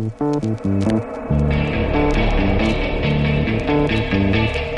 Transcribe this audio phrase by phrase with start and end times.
[0.00, 0.64] Thank
[4.56, 4.69] you.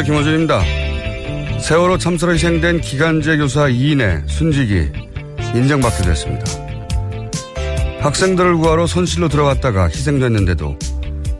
[0.00, 0.04] 안녕하세요.
[0.04, 1.60] 김호준입니다.
[1.60, 4.88] 세월호 참사로 희생된 기간제 교사 2인의 순직이
[5.54, 6.44] 인정받게 됐습니다.
[8.00, 10.78] 학생들을 구하러 손실로 들어갔다가 희생됐는데도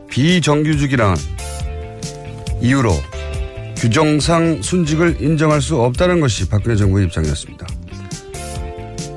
[0.09, 1.15] 비정규직이란
[2.61, 2.91] 이유로
[3.77, 7.67] 규정상 순직을 인정할 수 없다는 것이 박근혜 정부의 입장이었습니다.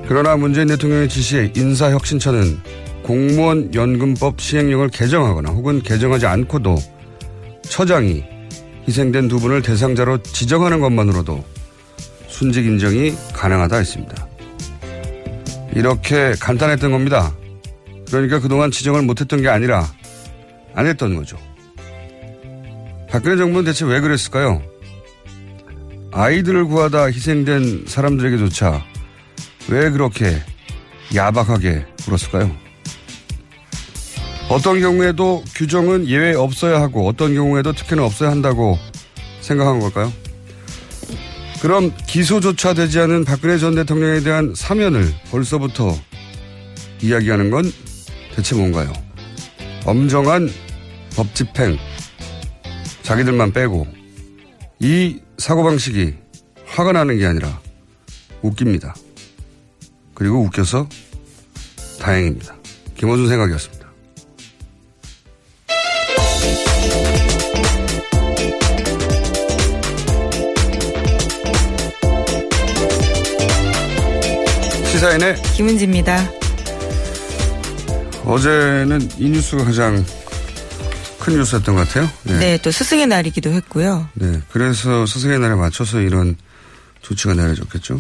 [0.09, 2.61] 그러나 문재인 대통령의 지시에 인사혁신처는
[3.03, 6.77] 공무원 연금법 시행령을 개정하거나 혹은 개정하지 않고도
[7.63, 8.34] 처장이
[8.87, 11.45] 희생된 두 분을 대상자로 지정하는 것만으로도
[12.29, 14.29] 순직 인정이 가능하다 했습니다.
[15.75, 17.35] 이렇게 간단했던 겁니다.
[18.09, 19.87] 그러니까 그동안 지정을 못했던 게 아니라
[20.75, 21.39] 안 했던 거죠.
[23.11, 24.63] 박근혜 정부는 대체 왜 그랬을까요?
[26.13, 28.85] 아이들을 구하다 희생된 사람들에게조차
[29.69, 30.41] 왜 그렇게
[31.15, 32.64] 야박하게 굴었을까요?
[34.49, 38.79] 어떤 경우에도 규정은 예외 없어야 하고 어떤 경우에도 특혜는 없어야 한다고
[39.41, 40.13] 생각한 걸까요?
[41.61, 45.97] 그럼 기소조차 되지 않은 박근혜 전 대통령에 대한 사면을 벌써부터
[47.01, 47.65] 이야기하는 건
[48.35, 48.93] 대체 뭔가요?
[49.87, 50.51] 엄정한
[51.17, 51.79] 법 집행,
[53.03, 53.87] 자기들만 빼고
[54.81, 56.15] 이 사고방식이
[56.67, 57.61] 화가 나는 게 아니라
[58.43, 58.95] 웃깁니다.
[60.15, 60.89] 그리고 웃겨서
[62.01, 62.57] 다행입니다.
[62.97, 63.74] 김호준 생각이었습니다.
[75.05, 76.31] 시사인의 김은지입니다.
[78.25, 80.03] 어제는 이 뉴스가 가장
[81.21, 82.09] 큰 뉴스였던 것 같아요.
[82.23, 84.09] 네, 또 스승의 날이기도 했고요.
[84.15, 86.37] 네, 그래서 스승의 날에 맞춰서 이런
[87.03, 87.99] 조치가 내려졌겠죠.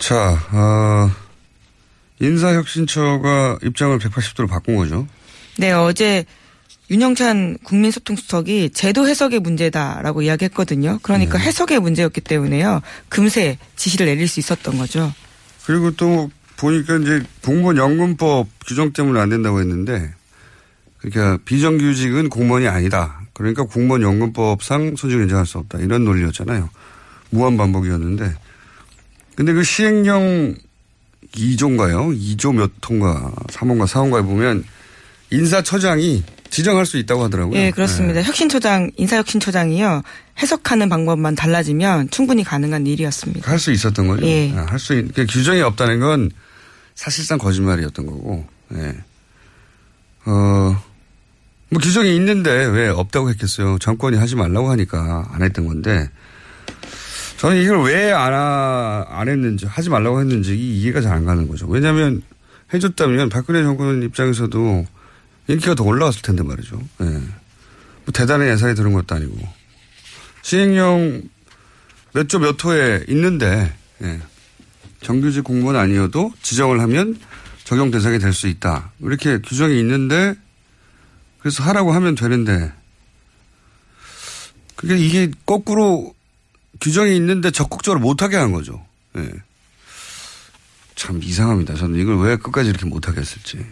[0.00, 1.10] 자, 어,
[2.18, 5.06] 인사혁신처가 입장을 180도로 바꾼 거죠.
[5.56, 6.24] 네, 어제
[6.90, 11.00] 윤영찬 국민소통수석이 제도 해석의 문제다라고 이야기했거든요.
[11.02, 11.44] 그러니까 네.
[11.44, 12.80] 해석의 문제였기 때문에요.
[13.08, 15.12] 금세 지시를 내릴 수 있었던 거죠.
[15.64, 20.14] 그리고 또 보니까 이제 공무원 연금법 규정 때문에 안 된다고 했는데
[20.98, 23.20] 그러니까 비정규직은 공무원이 아니다.
[23.32, 25.78] 그러니까 공무원 연금법상 손질 인정할 수 없다.
[25.78, 26.70] 이런 논리였잖아요.
[27.30, 28.32] 무한 반복이었는데
[29.34, 30.54] 근데 그 시행령
[31.34, 32.16] 2조인가요?
[32.16, 34.64] 2조 몇 통과 3호인가 4호인가에 보면
[35.30, 37.58] 인사처장이 지정할 수 있다고 하더라고요.
[37.58, 38.20] 예, 그렇습니다.
[38.20, 38.26] 네.
[38.26, 40.02] 혁신처장, 인사혁신처장이요.
[40.40, 43.50] 해석하는 방법만 달라지면 충분히 가능한 일이었습니다.
[43.50, 44.26] 할 수 있었던 거죠.
[44.26, 44.50] 예.
[44.50, 46.30] 할 수 있, 그 규정이 없다는 건
[46.94, 48.94] 사실상 거짓말이었던 거고, 예.
[50.26, 50.82] 어,
[51.70, 53.78] 뭐 규정이 있는데 왜 없다고 했겠어요.
[53.78, 56.08] 정권이 하지 말라고 하니까 안 했던 건데,
[57.38, 61.66] 저는 이걸 왜 안, 안 했는지, 하지 말라고 했는지 이 이해가 잘 안 가는 거죠.
[61.66, 62.22] 왜냐하면
[62.72, 64.86] 해줬다면 박근혜 정권 입장에서도
[65.48, 66.80] 인기가 더 올라갔을 텐데 말이죠.
[67.02, 67.04] 예.
[67.04, 69.36] 뭐 대단한 예산이 드는 것도 아니고.
[70.42, 71.22] 시행령
[72.12, 74.20] 몇 조 몇 호에 있는데, 예.
[75.02, 77.18] 정규직 공무원 아니어도 지정을 하면
[77.64, 78.92] 적용 대상이 될 수 있다.
[79.00, 80.34] 이렇게 규정이 있는데,
[81.40, 82.72] 그래서 하라고 하면 되는데,
[84.76, 86.14] 그게 이게 거꾸로
[86.80, 88.84] 규정이 있는데 적극적으로 못하게 한 거죠.
[89.16, 89.30] 예.
[90.94, 91.74] 참 이상합니다.
[91.74, 93.64] 저는 이걸 왜 끝까지 이렇게 못하게 했을지.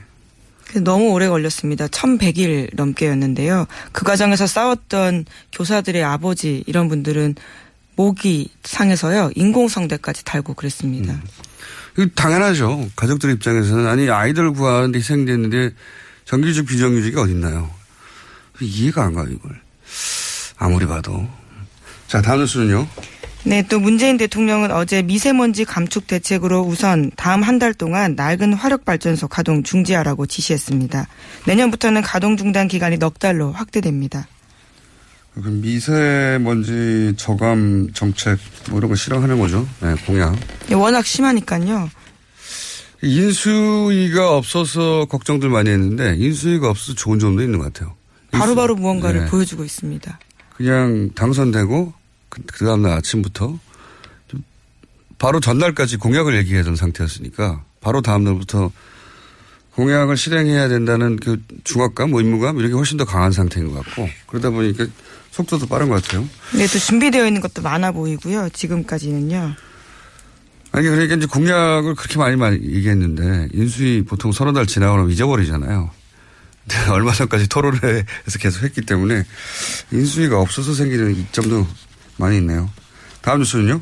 [0.83, 1.87] 너무 오래 걸렸습니다.
[1.87, 3.67] 1100일 넘게였는데요.
[3.93, 7.37] 그 과정에서 싸웠던 교사들의 아버지 이런 분들은
[7.97, 9.31] 목이 상해서요.
[9.35, 11.21] 인공성대까지 달고 그랬습니다.
[11.97, 12.89] 이거 당연하죠.
[12.97, 15.71] 가족들 입장에서는 아니 아이들 구하는데 희생됐는데
[16.25, 17.71] 정규직 비정규직이 어딨나요?
[18.61, 19.61] 이해가 안 가요 이걸.
[20.57, 21.29] 아무리 봐도.
[22.09, 22.89] 자 다음 뉴스는요.
[23.47, 29.29] 네, 또 문재인 대통령은 어제 미세먼지 감축 대책으로 우선 다음 한 달 동안 낡은 화력발전소
[29.29, 31.07] 가동 중지하라고 지시했습니다.
[31.47, 34.27] 내년부터는 가동 중단 기간이 넉 달로 확대됩니다.
[35.35, 38.39] 그 미세먼지 저감 정책
[38.71, 39.69] 뭐 이런 거 실행하는 거죠.
[39.81, 40.35] 네, 공약.
[40.71, 41.91] 예, 워낙 심하니까요.
[43.03, 47.95] 인수위가 없어서 걱정들 많이 했는데 인수위가 없어서 좋은 점도 있는 것 같아요.
[48.31, 49.27] 바로바로 바로 무언가를 네.
[49.31, 50.19] 보여주고 있습니다.
[50.57, 51.93] 그냥 당선되고
[52.35, 53.59] 그, 그 다음날 아침부터
[54.29, 54.45] 좀
[55.19, 58.73] 바로 전날까지 공약을 얘기하던 상태였으니까 바로 다음날부터
[59.75, 64.51] 공약을 실행해야 된다는 그 중압감, 뭐 의무감 이렇게 훨씬 더 강한 상태인 것 같고 그러다
[64.51, 64.87] 보니까
[65.31, 66.29] 속도도 빠른 것 같아요.
[66.57, 68.51] 네, 또 준비되어 있는 것도 많아 보이고요.
[68.51, 69.55] 지금까지는요.
[70.71, 75.91] 아니 그러니까 이제 공약을 그렇게 많이 많이 얘기했는데 인수위 보통 서너 달 지나고 나면 잊어버리잖아요.
[76.91, 79.25] 얼마 전까지 토론회에서 계속 했기 때문에
[79.93, 81.67] 인수위가 없어서 생기는 이점도
[82.17, 82.69] 많이 있네요.
[83.23, 83.81] 다음 뉴스는요?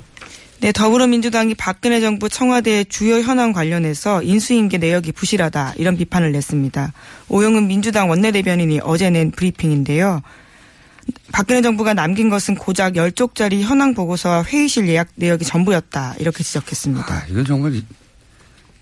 [0.61, 6.93] 네, 더불어민주당이 박근혜 정부 청와대 주요 현안 관련해서 인수인계 내역이 부실하다 이런 비판을 냈습니다.
[7.29, 10.23] 오영은 민주당 원내대변인이 어제 낸 브리핑인데요.
[11.33, 17.13] 박근혜 정부가 남긴 것은 고작 10쪽짜리 현황 보고서와 회의실 예약 내역이 전부였다 이렇게 지적했습니다.
[17.13, 17.85] 아, 이건 정말 이-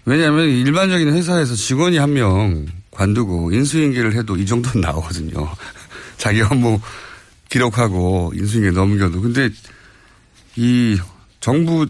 [0.05, 5.49] 왜냐하면 일반적인 회사에서 직원이 한 명 관두고 인수인계를 해도 이 정도는 나오거든요.
[6.19, 6.79] 자기 업무
[7.50, 9.20] 기록하고 인수인계 넘겨도.
[9.20, 9.50] 근데
[10.56, 10.99] 이
[11.41, 11.87] 정부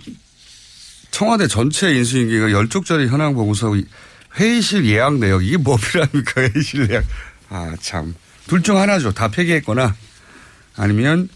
[1.11, 3.73] 청와대 전체 인수인계가 10쪽짜리 현황 보고서
[4.37, 6.41] 회의실 예약 내역 이게 뭐 필요합니까?
[6.43, 7.05] 회의실 예약.
[7.51, 8.15] 아, 참.
[8.47, 9.13] 둘 중 하나죠.
[9.13, 9.95] 다 폐기했거나
[10.77, 11.29] 아니면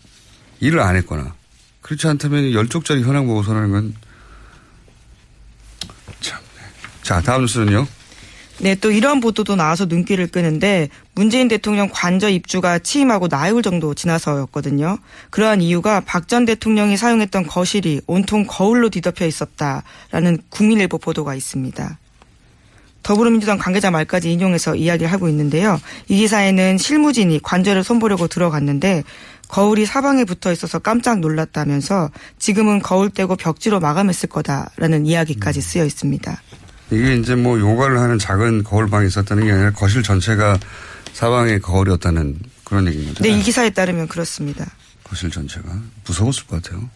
[0.61, 1.35] 일을 안 했거나.
[1.83, 3.95] 그렇지 않다면 10쪽짜리 현황 보고서라는 건
[6.21, 6.41] 참.
[7.03, 7.87] 자, 다음 뉴스는요.
[8.61, 14.99] 네, 또 이런 보도도 나와서 눈길을 끄는데 문재인 대통령 관저 입주가 취임하고 나흘 정도 지나서였거든요.
[15.31, 21.99] 그러한 이유가 박 전 대통령이 사용했던 거실이 온통 거울로 뒤덮여 있었다라는 국민일보 보도가 있습니다.
[23.03, 25.79] 더불어민주당 관계자 말까지 인용해서 이야기를 하고 있는데요.
[26.09, 29.05] 이 기사에는 실무진이 관저를 손보려고 들어갔는데
[29.49, 36.41] 거울이 사방에 붙어 있어서 깜짝 놀랐다면서 지금은 거울 떼고 벽지로 마감했을 거다라는 이야기까지 쓰여 있습니다.
[36.91, 40.59] 이게 이제 뭐 요가를 하는 작은 거울방이 있었다는 게 아니라 거실 전체가
[41.13, 43.23] 사방에 거울이었다는 그런 거죠.
[43.23, 44.71] 네, 이 기사에 따르면 그렇습니다.
[45.05, 45.69] 거실 전체가.
[46.07, 46.89] 무서웠을 것 같아요.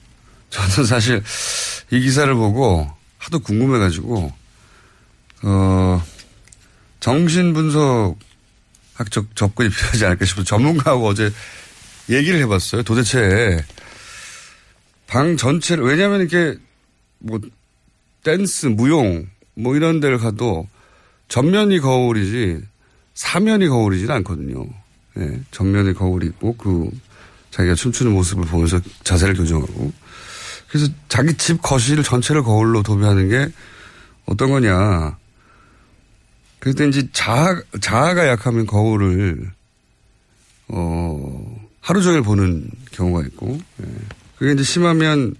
[0.50, 1.22] 저는 사실
[1.90, 4.32] 이 기사를 보고 하도 궁금해가지고,
[5.42, 6.04] 어,
[7.00, 8.18] 정신분석
[8.94, 11.30] 학적 접근이 필요하지 않을까 싶어서 전문가하고 어제
[12.08, 12.82] 얘기를 해봤어요.
[12.82, 13.64] 도대체
[15.06, 16.58] 방 전체를, 왜냐하면 이렇게
[17.18, 17.38] 뭐
[18.24, 19.28] 댄스, 무용,
[19.58, 20.66] 뭐 이런 데를 가도
[21.28, 22.60] 전면이 거울이지
[23.14, 24.66] 사면이 거울이지는 않거든요.
[25.18, 26.88] 예, 전면에 거울이 있고 그
[27.50, 29.92] 자기가 춤추는 모습을 보면서 자세를 교정하고
[30.68, 33.52] 그래서 자기 집 거실 전체를 거울로 도배하는 게
[34.26, 35.16] 어떤 거냐.
[36.58, 39.50] 그때 이제 자아, 자아가 약하면 거울을
[40.68, 43.86] 어, 하루 종일 보는 경우가 있고, 예.
[44.36, 45.34] 그게 이제 심하면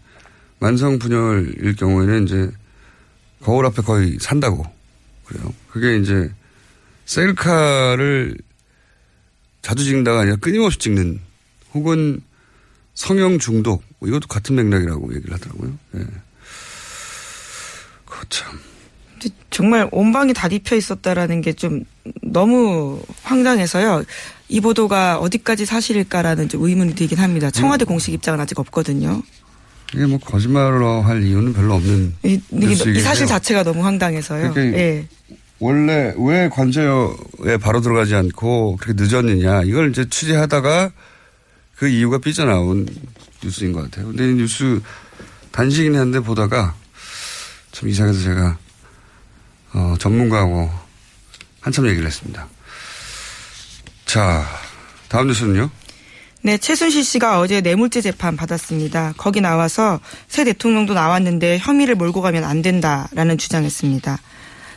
[0.58, 2.50] 만성 분열일 경우에는 이제
[3.42, 4.64] 거울 앞에 거의 산다고
[5.24, 5.52] 그래요.
[5.70, 6.30] 그게 이제
[7.06, 8.36] 셀카를
[9.62, 11.20] 자주 찍는다가 아니라 끊임없이 찍는
[11.74, 12.20] 혹은
[12.94, 15.78] 성형 중독 뭐 이것도 같은 맥락이라고 얘기를 하더라고요.
[15.96, 16.06] 예.
[18.06, 18.58] 그참
[19.50, 21.84] 정말 온 방이 다 뒤펴 있었다라는 게 좀
[22.22, 24.04] 너무 황당해서요.
[24.48, 27.50] 이 보도가 어디까지 사실일까라는 좀 의문이 들긴 합니다.
[27.50, 29.22] 청와대 공식 입장은 아직 없거든요.
[29.94, 33.26] 이게 뭐 거짓말로 할 이유는 별로 없는 이, 이- 사실.
[33.26, 34.52] 자체가 너무 황당해서요.
[34.52, 35.06] 그러니까 예.
[35.58, 40.92] 원래 왜 관저에 바로 들어가지 않고 그렇게 늦었느냐 이걸 이제 취재하다가
[41.76, 42.86] 그 이유가 삐져나온
[43.42, 44.06] 뉴스인 것 같아요.
[44.08, 44.80] 근데 이 뉴스
[45.52, 46.74] 단식이긴 한데 보다가
[47.72, 48.58] 좀 이상해서 제가
[49.74, 50.70] 어, 전문가하고
[51.60, 52.46] 한참 얘기를 했습니다.
[54.04, 54.44] 자
[55.08, 55.70] 다음 뉴스는요.
[56.42, 59.14] 네, 최순실 씨가 어제 뇌물죄 재판 받았습니다.
[59.16, 64.18] 거기 나와서 새 대통령도 나왔는데 혐의를 몰고 가면 안 된다라는 주장했습니다.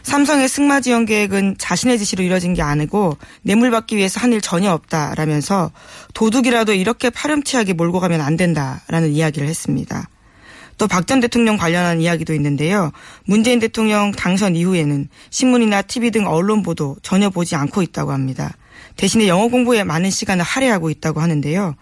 [0.03, 4.71] 삼성의 승마 지원 계획은 자신의 지시로 이뤄진 게 아니고 뇌물 받기 위해서 한 일 전혀
[4.71, 5.71] 없다라면서
[6.15, 10.09] 도둑이라도 이렇게 파렴치하게 몰고 가면 안 된다라는 이야기를 했습니다.
[10.79, 12.91] 또 박 전 대통령 관련한 이야기도 있는데요.
[13.25, 18.55] 문재인 대통령 당선 이후에는 신문이나 TV 등 언론 보도 전혀 보지 않고 있다고 합니다.
[18.97, 21.75] 대신에 영어 공부에 많은 시간을 할애하고 있다고 하는데요.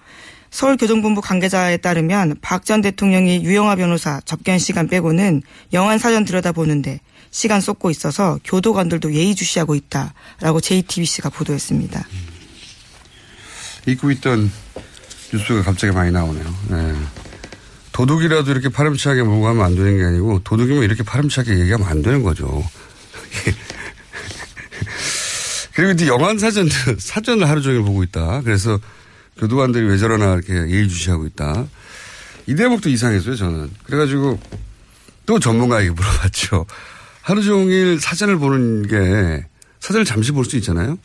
[0.51, 5.41] 서울교정본부 관계자에 따르면 박 전 대통령이 유영아 변호사 접견 시간 빼고는
[5.73, 6.99] 영안 사전 들여다보는데
[7.31, 12.07] 시간 쏟고 있어서 교도관들도 예의주시하고 있다라고 JTBC가 보도했습니다.
[13.87, 14.51] 잊고 있던
[15.31, 16.55] 뉴스가 갑자기 많이 나오네요.
[16.69, 16.95] 네.
[17.91, 22.23] 도둑이라도 이렇게 파렴치하게 몰고 가면 안 되는 게 아니고 도둑이면 이렇게 파렴치하게 얘기하면 안 되는
[22.23, 22.63] 거죠.
[25.79, 26.67] 그리고 이제 영안 사전,
[26.99, 28.41] 사전을 하루 종일 보고 있다.
[28.41, 28.77] 그래서
[29.37, 31.67] 교도관들이 왜 저러나 이렇게 예의주시하고 있다.
[32.47, 33.71] 이 대목도 이상했어요, 저는.
[33.85, 34.37] 그래가지고
[35.25, 36.65] 또 전문가에게 물어봤죠.
[37.21, 39.45] 하루 종일 사전을 보는 게
[39.79, 40.97] 사전을 잠시 볼 수 있잖아요.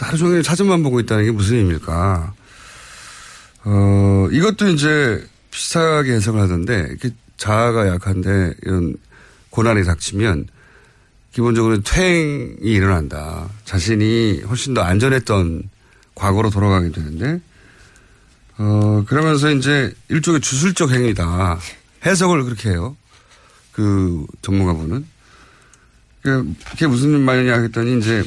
[0.00, 2.34] 하루 종일 사전만 보고 있다는 게 무슨 의미일까?
[3.62, 8.96] 어, 이것도 이제 비슷하게 해석을 하던데, 이렇게 자아가 약한데 이런
[9.50, 10.48] 고난이 닥치면
[11.40, 13.46] 기본적으로 퇴행이 일어난다.
[13.66, 15.64] 자신이 훨씬 더 안전했던
[16.14, 17.42] 과거로 돌아가게 되는데,
[18.56, 21.58] 어, 그러면서 이제 일종의 주술적 행위다.
[22.06, 22.96] 해석을 그렇게 해요.
[23.72, 25.04] 그 전문가분은.
[26.22, 28.24] 그- 그게 무슨 말이냐 했더니 이제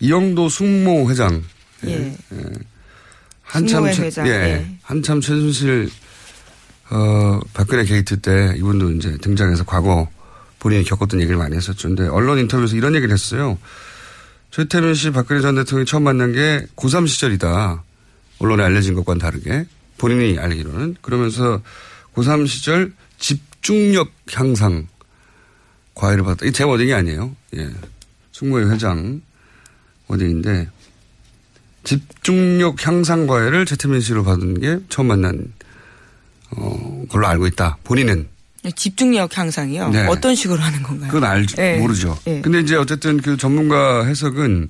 [0.00, 1.44] 이영도 숭모회장.
[1.84, 2.16] 예.
[3.42, 4.30] 한참, 숭모회 최- 회장, 예.
[4.30, 4.76] 예.
[4.82, 5.90] 한참 최순실,
[6.88, 10.08] 어, 박근혜 게이트 때 이분도 이제 등장해서 과거
[10.58, 11.88] 본인이 겪었던 얘기를 많이 했었죠.
[11.88, 13.58] 근데 언론 인터뷰에서 이런 얘기를 했어요.
[14.50, 17.82] 최태민 씨, 박근혜 전 대통령이 처음 만난 게 고3 시절이다.
[18.38, 19.66] 언론에 알려진 것과는 다르게.
[19.98, 20.96] 본인이 알기로는.
[21.02, 21.60] 그러면서
[22.14, 24.86] 고3 시절 집중력 향상
[25.94, 26.46] 과외를 받았다.
[26.46, 27.34] 이제 제 워딩이 아니에요.
[27.56, 27.70] 예.
[28.32, 29.20] 숙모회 회장
[30.06, 30.68] 워딩인데
[31.82, 35.52] 집중력 향상 과외를 최태민 씨로 받은 게 처음 만난
[36.50, 37.78] 어, 걸로 알고 있다.
[37.84, 38.28] 본인은.
[38.72, 39.88] 집중력 향상이요.
[39.90, 40.06] 네.
[40.06, 41.10] 어떤 식으로 하는 건가요?
[41.10, 41.78] 그건 알지, 예.
[41.78, 42.18] 모르죠.
[42.26, 42.40] 예.
[42.40, 44.68] 근데 이제 어쨌든 그 전문가 해석은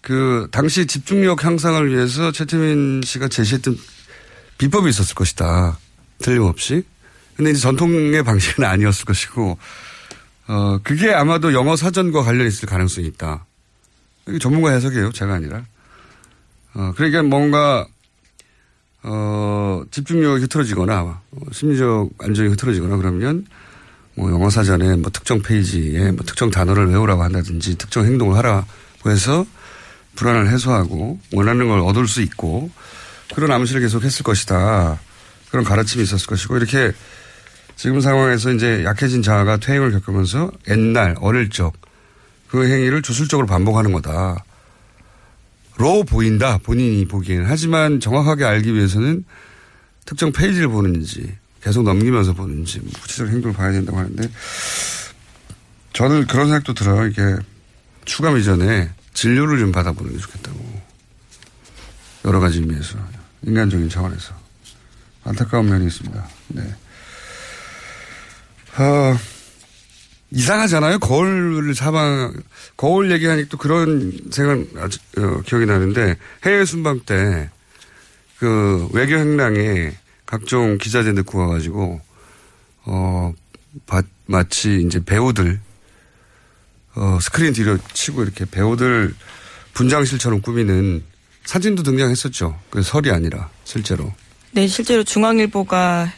[0.00, 3.78] 그 당시 집중력 향상을 위해서 최태민 씨가 제시했던
[4.58, 5.78] 비법이 있었을 것이다.
[6.18, 6.82] 틀림없이.
[7.36, 9.58] 근데 이제 전통의 방식은 아니었을 것이고,
[10.48, 13.46] 어, 그게 아마도 영어 사전과 관련이 있을 가능성이 있다.
[14.28, 15.12] 이게 전문가 해석이에요.
[15.12, 15.64] 제가 아니라.
[16.74, 17.86] 어, 그러니까 뭔가,
[19.02, 23.46] 어, 집중력이 흐트러지거나, 어, 심리적 안정이 흐트러지거나 그러면
[24.14, 29.46] 뭐 영어 사전에 뭐 특정 페이지에 뭐 특정 단어를 외우라고 한다든지 특정 행동을 하라고 해서
[30.16, 32.70] 불안을 해소하고 원하는 걸 얻을 수 있고
[33.34, 34.98] 그런 암시를 계속 했을 것이다.
[35.50, 36.92] 그런 가르침이 있었을 것이고 이렇게
[37.76, 41.72] 지금 상황에서 이제 약해진 자아가 퇴행을 겪으면서 옛날 어릴 적
[42.50, 44.44] 그 행위를 주술적으로 반복하는 거다.
[45.76, 46.58] 로 보인다.
[46.58, 47.46] 본인이 보기에는.
[47.48, 49.24] 하지만 정확하게 알기 위해서는
[50.04, 54.28] 특정 페이지를 보는지 계속 넘기면서 보는지 뭐 구체적 행동을 봐야 된다고 하는데
[55.92, 57.06] 저는 그런 생각도 들어요.
[57.06, 57.22] 이게
[58.04, 60.80] 추감 이전에 진료를 좀 받아보는 게 좋겠다고.
[62.24, 62.98] 여러 가지 의미에서.
[63.42, 64.34] 인간적인 차원에서.
[65.24, 66.28] 안타까운 면이 있습니다.
[66.48, 66.62] 네.
[68.78, 69.18] 어,
[70.32, 70.98] 이상하잖아요.
[71.00, 72.32] 거울을 사방,
[72.76, 77.48] 거울 얘기하니까 또 그런 생각, 아주, 어, 기억이 나는데 해외 순방 때
[78.38, 79.92] 그 외교 행랑에
[80.24, 82.00] 각종 기자재 넣고 와가지고,
[82.86, 83.34] 어,
[83.86, 85.60] 바- 마치 이제 배우들,
[86.94, 89.14] 어, 스크린 뒤로 치고 이렇게 배우들
[89.74, 91.04] 분장실처럼 꾸미는
[91.44, 92.58] 사진도 등장했었죠.
[92.70, 94.10] 그 설이 아니라 실제로.
[94.52, 96.10] 네, 실제로 중앙일보가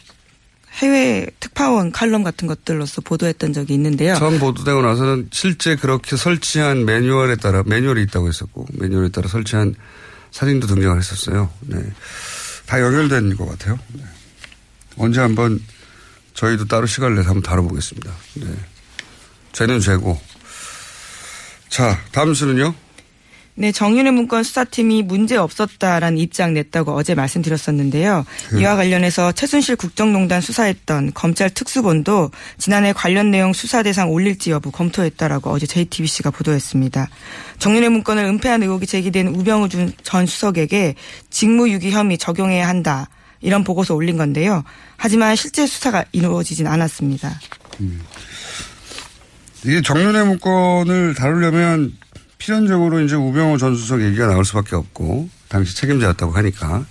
[0.75, 4.15] 해외 특파원 칼럼 같은 것들로서 보도했던 적이 있는데요.
[4.15, 9.75] 처음 보도되고 나서는 실제 그렇게 설치한 매뉴얼에 따라 매뉴얼이 있다고 했었고 매뉴얼에 따라 설치한
[10.31, 11.51] 사진도 등장을 했었어요.
[11.61, 11.77] 네.
[12.65, 13.77] 다 연결된 것 같아요.
[13.93, 14.03] 네.
[14.97, 15.61] 언제 한번
[16.33, 18.11] 저희도 따로 시간을 내서 한번 다뤄보겠습니다.
[18.35, 18.47] 네.
[19.51, 20.19] 죄는 죄고.
[21.69, 22.73] 자, 다음 수는요?
[23.55, 28.25] 네, 정윤의 문건 수사팀이 문제 없었다라는 입장 냈다고 어제 말씀드렸었는데요.
[28.59, 35.51] 이와 관련해서 최순실 국정농단 수사했던 검찰 특수본도 지난해 관련 내용 수사 대상 올릴지 여부 검토했다라고
[35.51, 37.09] 어제 JTBC가 보도했습니다.
[37.59, 39.69] 정윤의 문건을 은폐한 의혹이 제기된 우병우
[40.01, 40.95] 전 수석에게
[41.29, 43.07] 직무유기 혐의 적용해야 한다.
[43.39, 44.63] 이런 보고서 올린 건데요.
[44.97, 47.39] 하지만 실제 수사가 이루어지진 않았습니다.
[47.81, 48.01] 음.
[49.65, 51.93] 이게 정윤의 문건을 다루려면
[52.43, 56.85] 필연적으로 이제 우병우 전 수석 얘기가 나올 수밖에 없고 당시 책임자였다고 하니까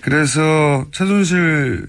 [0.00, 1.88] 그래서 최순실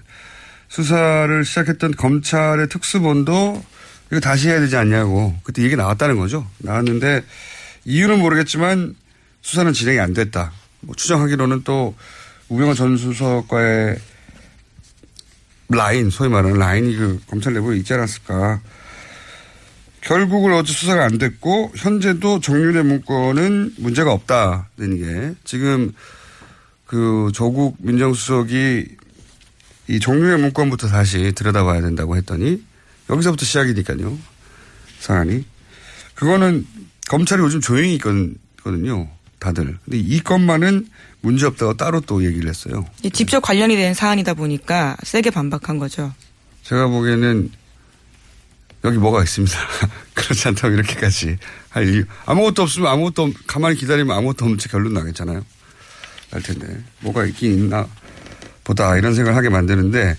[0.67, 3.63] 수사를 시작했던 검찰의 특수본도
[4.12, 6.48] 이거 다시 해야 되지 않냐고 그때 얘기 나왔다는 거죠.
[6.57, 7.24] 나왔는데
[7.86, 8.95] 이유는 모르겠지만
[9.43, 10.51] 수사는 진행이 안 됐다.
[10.81, 11.93] 뭐 추정하기로는 또
[12.50, 14.00] 우병우 전 수석과의
[15.69, 18.62] 라인, 소위 말하는 라인이 그 검찰 내부에 있지 않았을까.
[20.05, 25.93] 결국은 어제 수사가 안 됐고 현재도 정윤의 문건은 문제가 없다는 게 지금
[26.85, 28.85] 그 조국 민정수석이
[29.88, 32.63] 이 종류의 문건부터 다시 들여다봐야 된다고 했더니
[33.09, 34.17] 여기서부터 시작이니까요.
[35.00, 35.43] 사안이.
[36.13, 36.67] 그거는
[37.09, 39.09] 검찰이 요즘 조용히 있거든요.
[39.39, 39.77] 다들.
[39.85, 40.88] 근데 이 건만은
[41.21, 42.85] 문제 없다고 따로 또 얘기를 했어요.
[43.12, 46.13] 직접 관련이 된 사안이다 보니까 세게 반박한 거죠.
[46.62, 47.51] 제가 보기에는
[48.86, 49.58] 여기 뭐가 있습니다.
[50.13, 51.38] 그렇지 않다고 이렇게까지
[51.70, 52.04] 할 이유.
[52.25, 55.44] 아무것도 없으면 아무것도, 가만히 기다리면 아무것도 없는 채 결론 나겠잖아요.
[56.32, 56.84] 할 텐데.
[57.01, 57.88] 뭐가 있긴 있나
[58.63, 60.15] 보다 이런 생각을 하게 만드는데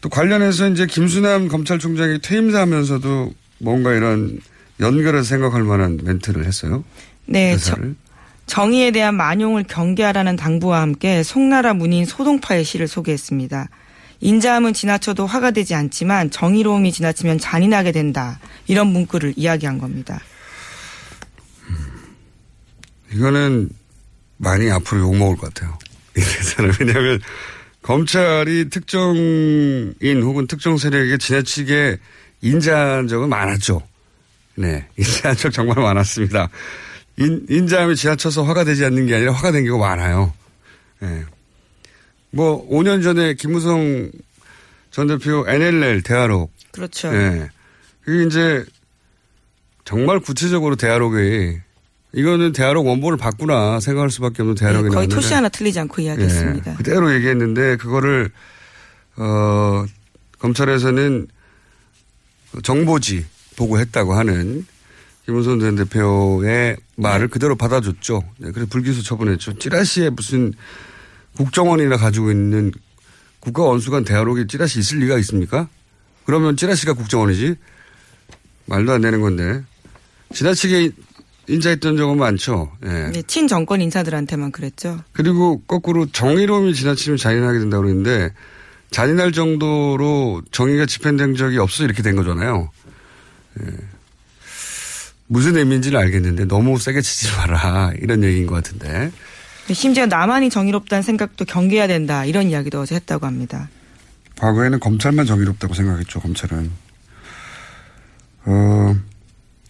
[0.00, 4.40] 또 관련해서 이제 김수남 검찰총장이 퇴임사하면서도 뭔가 이런
[4.80, 6.84] 연결해서 생각할 만한 멘트를 했어요.
[7.26, 7.56] 네.
[7.56, 7.76] 저,
[8.46, 13.68] 정의에 대한 만용을 경계하라는 당부와 함께 송나라 문인 소동파의 시를 소개했습니다.
[14.22, 18.38] 인자함은 지나쳐도 화가 되지 않지만 정의로움이 지나치면 잔인하게 된다.
[18.68, 20.20] 이런 문구를 이야기한 겁니다.
[23.12, 23.68] 이거는
[24.38, 25.76] 많이 앞으로 욕먹을 것 같아요.
[26.80, 27.20] 왜냐하면
[27.82, 31.98] 검찰이 특정인 혹은 특정 세력에게 지나치게
[32.42, 33.82] 인자한 적은 많았죠.
[34.54, 34.86] 네.
[34.96, 36.48] 인자한 적 정말 많았습니다.
[37.18, 40.32] 인, 인자함이 지나쳐서 화가 되지 않는 게 아니라 화가 된 경우가 많아요.
[41.00, 41.24] 네.
[42.32, 44.10] 뭐 5년 전에 김무성
[44.90, 46.52] 전 대표 NLL 대화록.
[46.72, 47.08] 그렇죠.
[47.14, 47.48] 예.
[48.02, 48.64] 그게 이제
[49.84, 51.58] 정말 구체적으로 대화록이
[52.14, 56.72] 이거는 대화록 원본을 바꾸나 생각할 수밖에 없는 대화록이 네, 거의 토시 하나 틀리지 않고 이야기했습니다.
[56.72, 58.30] 예, 그대로 얘기했는데 그거를
[59.16, 59.84] 어
[60.38, 61.28] 검찰에서는
[62.62, 63.24] 정보지
[63.56, 64.66] 보고 했다고 하는
[65.24, 67.32] 김문선 전 대표의 말을 네.
[67.32, 68.22] 그대로 받아줬죠.
[68.38, 69.58] 네, 그래서 불기소 처분했죠.
[69.58, 70.52] 찌라시에 무슨
[71.36, 72.72] 국정원이나 가지고 있는
[73.40, 75.68] 국가 원수간 대화록에 찌라시 있을 리가 있습니까?
[76.24, 77.56] 그러면 찌라시가 국정원이지?
[78.66, 79.62] 말도 안 되는 건데.
[80.32, 80.92] 지나치게
[81.48, 82.72] 인자했던 적은 많죠.
[82.84, 83.10] 예.
[83.12, 85.00] 네, 친정권 인사들한테만 그랬죠.
[85.12, 88.32] 그리고 거꾸로 정의로움이 지나치면 잔인하게 된다고 그러는데
[88.90, 92.70] 잔인할 정도로 정의가 집행된 적이 없어 이렇게 된 거잖아요.
[93.60, 93.66] 예.
[95.26, 99.10] 무슨 의미인지는 알겠는데 너무 세게 치지 마라 이런 얘기인 것 같은데.
[99.70, 103.68] 심지어 나만이 정의롭다는 생각도 경계해야 된다 이런 이야기도 어제 했다고 합니다.
[104.38, 106.20] 과거에는 검찰만 정의롭다고 생각했죠.
[106.20, 106.70] 검찰은.
[108.44, 108.96] 어,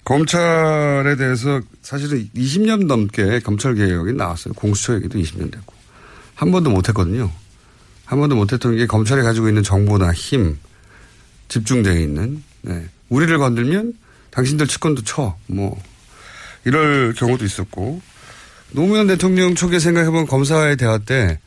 [0.04, 4.54] 검찰에 대해서 사실은 20년 넘게 검찰 개혁이 나왔어요.
[4.54, 5.74] 공수처 얘기도 20년 됐고.
[6.34, 7.30] 한 번도 못했거든요.
[8.06, 10.58] 한 번도 못했던 게 검찰이 가지고 있는 정보나 힘,
[11.48, 12.86] 집중되어 있는, 네.
[13.10, 13.94] 우리를 건들면
[14.30, 15.36] 당신들 측권도 쳐.
[15.46, 15.80] 뭐,
[16.64, 18.00] 이럴 경우도 있었고.
[18.72, 21.38] 노무현 대통령 초기에 생각해본 검사와의 대화 때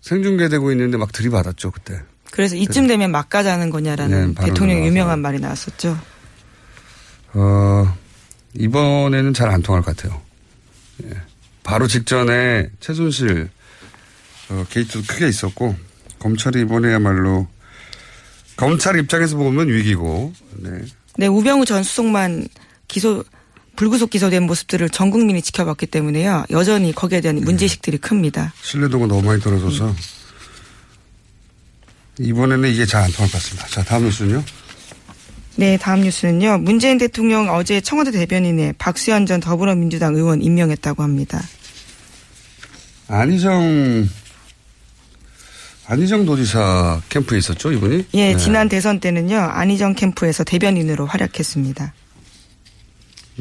[0.00, 2.00] 생중계되고 있는데 막 들이받았죠, 그때.
[2.30, 5.98] 그래서 이쯤 되면 막 가자는 거냐라는 네, 대통령 유명한 말이 나왔었죠.
[7.34, 7.96] 어,
[8.54, 10.20] 이번에는 잘 안 통할 것 같아요.
[11.04, 11.10] 예.
[11.62, 13.48] 바로 직전에 최순실
[14.50, 15.74] 어, 게이트도 크게 있었고
[16.18, 17.48] 검찰이 이번에야말로
[18.56, 20.32] 검찰 입장에서 보면 위기고.
[20.56, 20.70] 네.
[21.18, 22.46] 네, 우병우 전 수석만
[22.88, 23.24] 기소
[23.76, 26.44] 불구속 기소된 모습들을 전 국민이 지켜봤기 때문에요.
[26.50, 28.52] 여전히 거기에 대한 문제식들이 큽니다.
[28.62, 29.94] 신뢰도가 너무 많이 떨어져서
[32.18, 33.66] 이번에는 이게 잘 안 통할 것 같습니다.
[33.68, 34.42] 자, 다음 뉴스는요.
[35.56, 36.58] 네, 다음 뉴스는요.
[36.58, 41.42] 문재인 대통령 어제 청와대 대변인에 박수현 전 더불어민주당 의원 임명했다고 합니다.
[43.08, 44.08] 안희정
[45.86, 48.06] 안희정 도지사 캠프에 있었죠, 이분이?
[48.14, 48.36] 예, 네.
[48.36, 49.36] 지난 대선 때는요.
[49.38, 51.92] 안희정 캠프에서 대변인으로 활약했습니다.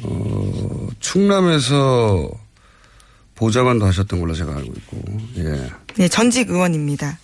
[0.03, 2.29] 어, 충남에서
[3.35, 5.03] 보좌관도 하셨던 걸로 제가 알고 있고,
[5.37, 5.71] 예.
[5.95, 7.19] 네, 전직 의원입니다.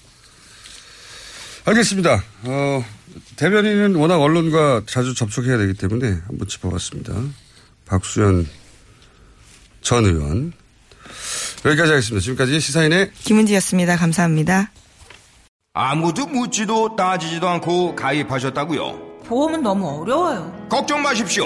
[1.66, 2.24] 알겠습니다.
[2.44, 2.86] 어,
[3.36, 7.14] 대변인은 워낙 언론과 자주 접촉해야 되기 때문에 한번 짚어봤습니다.
[7.86, 8.48] 박수현
[9.82, 10.54] 전 의원.
[11.66, 12.24] 여기까지 하겠습니다.
[12.24, 13.98] 지금까지 시사인의 김은지였습니다.
[13.98, 14.72] 감사합니다.
[15.74, 19.22] 아무도 묻지도 따지지도 않고 가입하셨다고요?
[19.26, 20.68] 보험은 너무 어려워요.
[20.70, 21.46] 걱정 마십시오.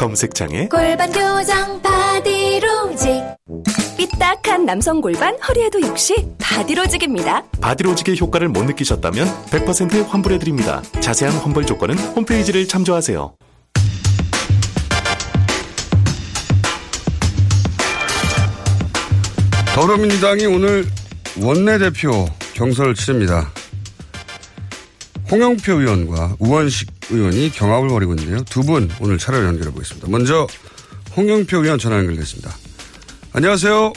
[0.00, 3.22] 검색창에 골반 교정, 바디로직.
[3.98, 7.44] 삐딱한 남성 골반 허리에도 역시 바디로직입니다.
[7.60, 10.80] 바디로직의 효과를 못 느끼셨다면 100% 환불해드립니다.
[11.00, 13.34] 자세한 환불 조건은 홈페이지를 참조하세요.
[19.74, 20.86] 더불어민주당이 오늘
[21.38, 23.52] 원내대표 경선을 치릅니다.
[25.30, 28.38] 홍영표 의원과 우원식 의원이 경합을 벌이고 있는데요.
[28.50, 30.08] 두 분 오늘 차례로 연결해 보겠습니다.
[30.10, 30.46] 먼저
[31.16, 32.50] 홍영표 의원 전화 연결됐습니다.
[33.34, 33.92] 안녕하세요.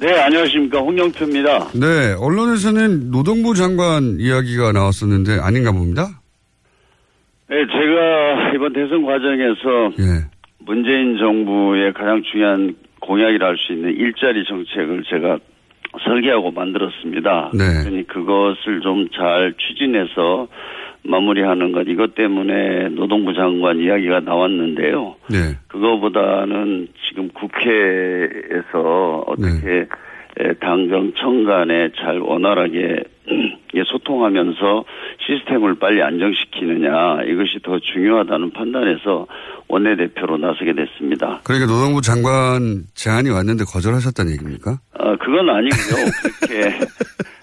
[0.00, 0.78] 네, 안녕하십니까.
[0.78, 1.68] 홍영표입니다.
[1.74, 6.20] 네, 언론에서는 노동부 장관 이야기가 나왔었는데 아닌가 봅니다.
[7.48, 10.26] 네, 제가 이번 대선 과정에서 예.
[10.58, 15.38] 문재인 정부의 가장 중요한 공약이라 할 수 있는 일자리 정책을 제가
[16.04, 17.52] 설계하고 만들었습니다.
[17.54, 17.64] 네.
[17.84, 20.48] 그러니 그것을 좀 잘 추진해서
[21.08, 25.16] 마무리하는 것 이것 때문에 노동부 장관 이야기가 나왔는데요.
[25.30, 25.56] 네.
[25.68, 29.86] 그거보다는 지금 국회에서 어떻게
[30.38, 33.04] 에, 당정청 간에 잘 원활하게
[33.74, 34.84] 예, 소통하면서
[35.26, 39.26] 시스템을 빨리 안정시키느냐 이것이 더 중요하다는 판단에서
[39.68, 41.40] 원내대표로 나서게 됐습니다.
[41.44, 44.78] 그러니까 노동부 장관 제안이 왔는데 거절하셨다는 얘기입니까?
[44.98, 46.04] 아, 그건 아니고요.
[46.40, 46.78] 그렇게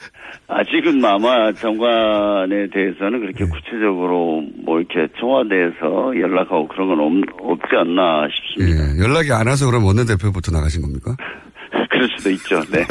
[0.48, 8.28] 아직은 아마 장관에 대해서는 그렇게 구체적으로 뭐 이렇게 청와대에서 연락하고 그런 건 없, 없지 않나
[8.30, 8.96] 싶습니다.
[8.96, 11.16] 예, 연락이 안 와서 그럼 원내대표부터 나가신 겁니까?
[11.90, 12.62] 그럴 수도 있죠.
[12.72, 12.86] 네.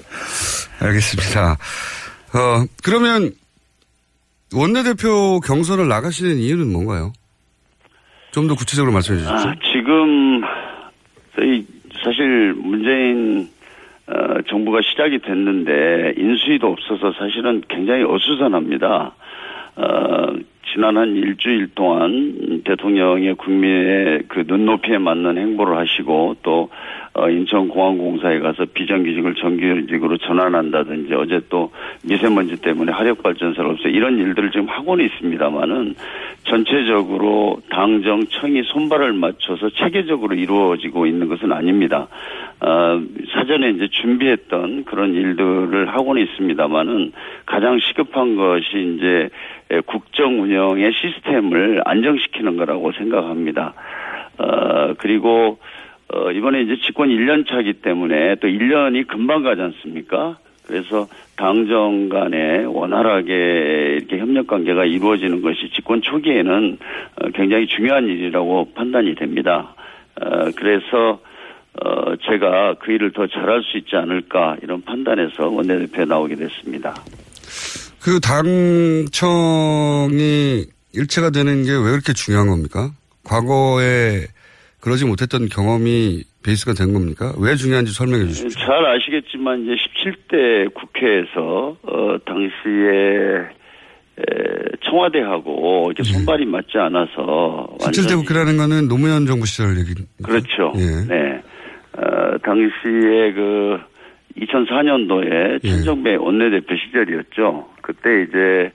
[0.80, 1.52] 알겠습니다.
[1.52, 3.30] 어, 그러면
[4.54, 7.12] 원내대표 경선을 나가시는 이유는 뭔가요?
[8.30, 9.48] 좀 더 구체적으로 말씀해 주십시오.
[9.48, 10.42] 아, 지금
[11.34, 11.66] 저희
[12.04, 13.48] 사실 문재인
[14.08, 19.14] 어, 정부가 시작이 됐는데 인수위도 없어서 사실은 굉장히 어수선합니다.
[19.76, 20.26] 어,
[20.72, 26.70] 지난 한 일주일 동안 대통령의 국민의 그 눈높이에 맞는 행보를 하시고 또
[27.18, 31.72] 어, 인천공항공사에 가서 비정규직을 정규직으로 전환한다든지 어제 또
[32.04, 35.94] 미세먼지 때문에 화력발전소를 없애 이런 일들을 지금 하고는 있습니다만은
[36.44, 42.08] 전체적으로 당정 청이 손발을 맞춰서 체계적으로 이루어지고 있는 것은 아닙니다.
[42.60, 43.00] 어,
[43.32, 47.12] 사전에 이제 준비했던 그런 일들을 하고는 있습니다만은
[47.46, 49.30] 가장 시급한 것이 이제
[49.86, 53.72] 국정 운영의 시스템을 안정시키는 거라고 생각합니다.
[54.38, 55.58] 어, 그리고
[56.12, 60.38] 어, 이번에 이제 집권 1년 차기 때문에 또 1년이 금방 가지 않습니까?
[60.66, 66.78] 그래서 당정 간에 원활하게 이렇게 협력 관계가 이루어지는 것이 집권 초기에는
[67.22, 69.74] 어, 굉장히 중요한 일이라고 판단이 됩니다.
[70.20, 71.20] 어, 그래서
[71.84, 76.94] 어, 제가 그 일을 더 잘할 수 있지 않을까 이런 판단에서 원내대표에 나오게 됐습니다.
[78.00, 79.10] 그 당청이
[80.94, 82.90] 일체가 되는 게 왜 그렇게 중요한 겁니까?
[83.24, 84.20] 과거에
[84.86, 87.32] 그러지 못했던 경험이 베이스가 된 겁니까?
[87.40, 88.60] 왜 중요한지 설명해 주십시오.
[88.60, 93.50] 잘 아시겠지만 이제 17대 국회에서 어 당시에
[94.16, 94.22] 에,
[94.88, 99.92] 청와대하고 이렇게 손발이 맞지 않아서 17대 국회라는 거는 노무현 정부 시절 얘기.
[100.22, 100.72] 그렇죠.
[100.76, 101.04] 예.
[101.08, 101.42] 네.
[101.98, 103.80] 어, 당시에 그
[104.38, 105.68] 2004년도에 예.
[105.68, 107.66] 천정배 원내대표 시절이었죠.
[107.82, 108.70] 그때 이제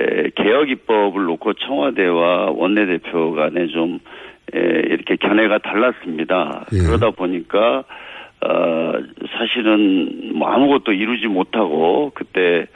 [0.00, 3.98] 에, 개혁 입법을 놓고 청와대와 원내대표 간에 좀 에,
[4.52, 6.66] 이렇게 견해가 달랐습니다.
[6.72, 6.78] 예.
[6.78, 7.84] 그러다 보니까
[8.44, 8.92] 어,
[9.38, 12.66] 사실은 뭐 아무것도 이루지 못하고 그때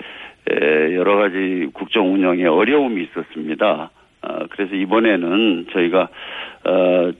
[0.51, 3.91] 에, 여러 가지 국정 운영에 어려움이 있었습니다.
[4.23, 6.09] 어, 그래서 이번에는 저희가
[6.65, 7.11] 어,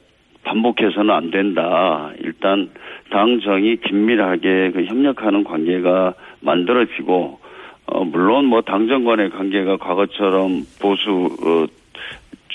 [0.45, 2.11] 반복해서는 안 된다.
[2.21, 2.71] 일단
[3.11, 7.39] 당정이 긴밀하게 그 협력하는 관계가 만들어지고
[7.87, 11.69] 어, 물론 뭐 당정 간의 관계가 과거처럼 보수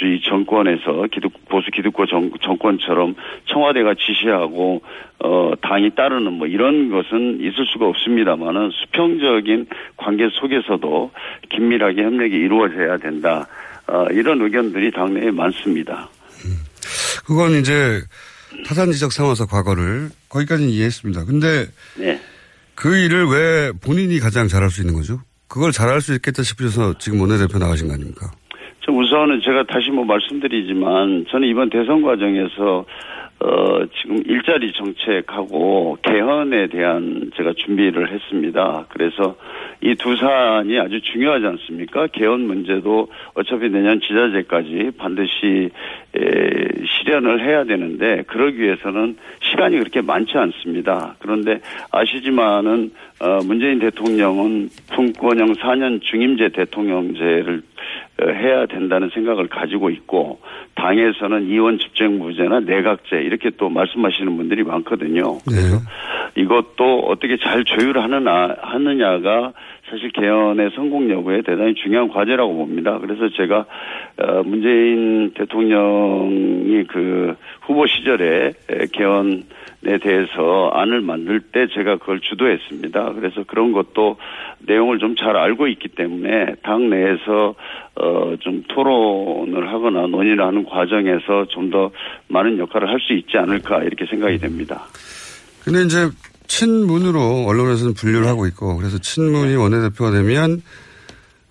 [0.03, 4.81] 어, 주의 정권에서 기득 보수 기득권 정, 정권처럼 청와대가 지시하고
[5.19, 11.11] 어 당이 따르는 뭐 이런 것은 있을 수가 없습니다만은 수평적인 관계 속에서도
[11.49, 13.47] 긴밀하게 협력이 이루어져야 된다.
[13.87, 16.09] 어 이런 의견들이 당내에 많습니다.
[17.25, 18.01] 그건 이제
[18.65, 21.25] 타산지적 삼아서 과거를 거기까지는 이해했습니다.
[21.25, 21.65] 근데
[21.97, 22.19] 네.
[22.75, 25.21] 그 일을 왜 본인이 가장 잘할 수 있는 거죠?
[25.47, 28.31] 그걸 잘할 수 있겠다 싶으셔서 지금 원내대표 나가신 거 아닙니까?
[28.85, 32.85] 저 우선은 제가 다시 뭐 말씀드리지만 저는 이번 대선 과정에서
[33.39, 38.85] 어 지금 일자리 정책하고 개헌에 대한 제가 준비를 했습니다.
[38.89, 39.35] 그래서
[39.81, 42.07] 이 두 사안이 아주 중요하지 않습니까?
[42.07, 45.69] 개헌 문제도 어차피 내년 지자체까지 반드시
[46.15, 51.15] 에, 실현을 해야 되는데 그러기 위해서는 시간이 그렇게 많지 않습니다.
[51.19, 51.59] 그런데
[51.91, 57.63] 아시지만은 어 문재인 대통령은 품권형 4년 중임제 대통령제를
[58.21, 60.39] 어, 해야 된다는 생각을 가지고 있고
[60.75, 65.39] 당에서는 이원 집정부제나 내각제 이렇게 또 말씀하시는 분들이 많거든요.
[65.45, 65.77] 그래서
[66.35, 69.53] 이것도 어떻게 잘 조율하느냐 하느냐가
[69.93, 72.97] 사실 개헌의 성공 여부에 대단히 중요한 과제라고 봅니다.
[72.97, 73.65] 그래서 제가
[74.17, 78.53] 어, 문재인 대통령이 그 후보 시절에
[78.91, 83.13] 개헌에 대해서 안을 만들 때 제가 그걸 주도했습니다.
[83.13, 84.17] 그래서 그런 것도
[84.65, 87.53] 내용을 좀 잘 알고 있기 때문에 당 내에서
[87.95, 91.91] 어, 좀 토론을 하거나 논의를 하는 과정에서 좀 더
[92.29, 94.81] 많은 역할을 할 수 있지 않을까 이렇게 생각이 됩니다.
[95.63, 95.97] 근데 이제
[96.47, 100.61] 친문으로 언론에서는 분류를 하고 있고 그래서 친문이 원내대표가 되면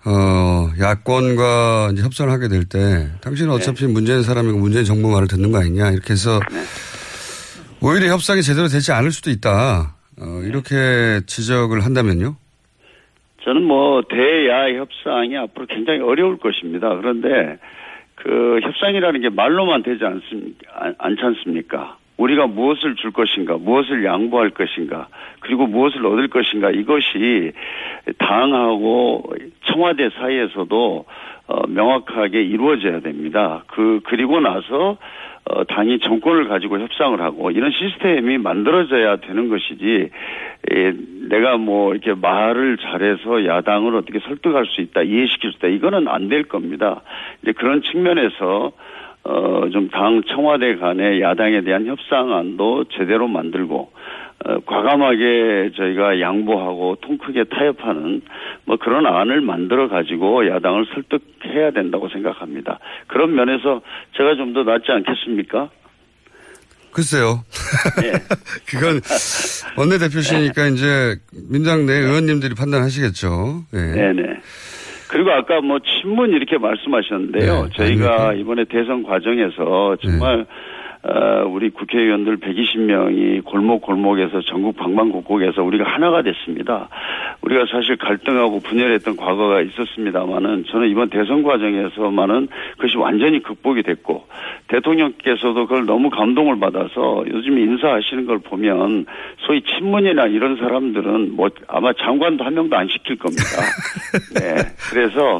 [0.05, 5.51] 어 야권과 이제 협상을 하게 될 때 당신은 어차피 문재인 사람이고 문재인 정부 말을 듣는
[5.51, 6.39] 거 아니냐 이렇게 해서
[7.81, 12.35] 오히려 협상이 제대로 되지 않을 수도 있다 어, 이렇게 지적을 한다면요.
[13.43, 16.95] 저는 뭐 대야 협상이 앞으로 굉장히 어려울 것입니다.
[16.95, 17.57] 그런데
[18.15, 20.93] 그 협상이라는 게 말로만 되지 않습니까?
[20.97, 21.97] 않지 않습니까?
[22.17, 25.07] 우리가 무엇을 줄 것인가, 무엇을 양보할 것인가,
[25.39, 27.51] 그리고 무엇을 얻을 것인가 이것이
[28.19, 29.33] 당하고
[29.65, 31.05] 청와대 사이에서도
[31.45, 33.63] 어, 명확하게 이루어져야 됩니다.
[33.67, 34.97] 그 그리고 나서
[35.45, 40.09] 어, 당이 정권을 가지고 협상을 하고 이런 시스템이 만들어져야 되는 것이지
[40.71, 40.93] 에,
[41.27, 46.29] 내가 뭐 이렇게 말을 잘해서 야당을 어떻게 설득할 수 있다 이해시킬 수 있다 이거는 안
[46.29, 47.01] 될 겁니다.
[47.41, 48.71] 이제 그런 측면에서
[49.25, 53.91] 어, 좀 당 청와대 간의 야당에 대한 협상안도 제대로 만들고,
[54.45, 58.21] 어, 과감하게 저희가 양보하고 통 크게 타협하는
[58.65, 62.79] 뭐 그런 안을 만들어 가지고 야당을 설득해야 된다고 생각합니다.
[63.07, 63.81] 그런 면에서
[64.17, 65.69] 제가 좀 더 낫지 않겠습니까?
[66.91, 67.43] 글쎄요.
[68.69, 68.99] 그건
[69.77, 71.15] 원내대표시니까 이제
[71.49, 73.63] 민당 내 의원님들이 판단하시겠죠.
[73.73, 73.77] 예.
[73.77, 74.23] 네네.
[75.13, 77.69] 그리고 아까 뭐 친문 이렇게 말씀하셨는데요.
[77.75, 80.45] 저희가 이번에 대선 과정에서 정말 어,
[81.49, 86.87] 우리 국회의원들 120명이 골목 골목에서 전국 방방곡곡에서 우리가 하나가 됐습니다.
[87.41, 94.25] 우리가 사실 갈등하고 분열했던 과거가 있었습니다만은 저는 이번 대선 과정에서만은 그것이 완전히 극복이 됐고
[94.69, 99.05] 대통령께서도 그걸 너무 감동을 받아서 요즘 인사하시는 걸 보면
[99.45, 103.43] 소위 친문이나 이런 사람들은 뭐 아마 장관도 한 명도 안 시킬 겁니다.
[104.39, 104.55] 네.
[104.89, 105.39] 그래서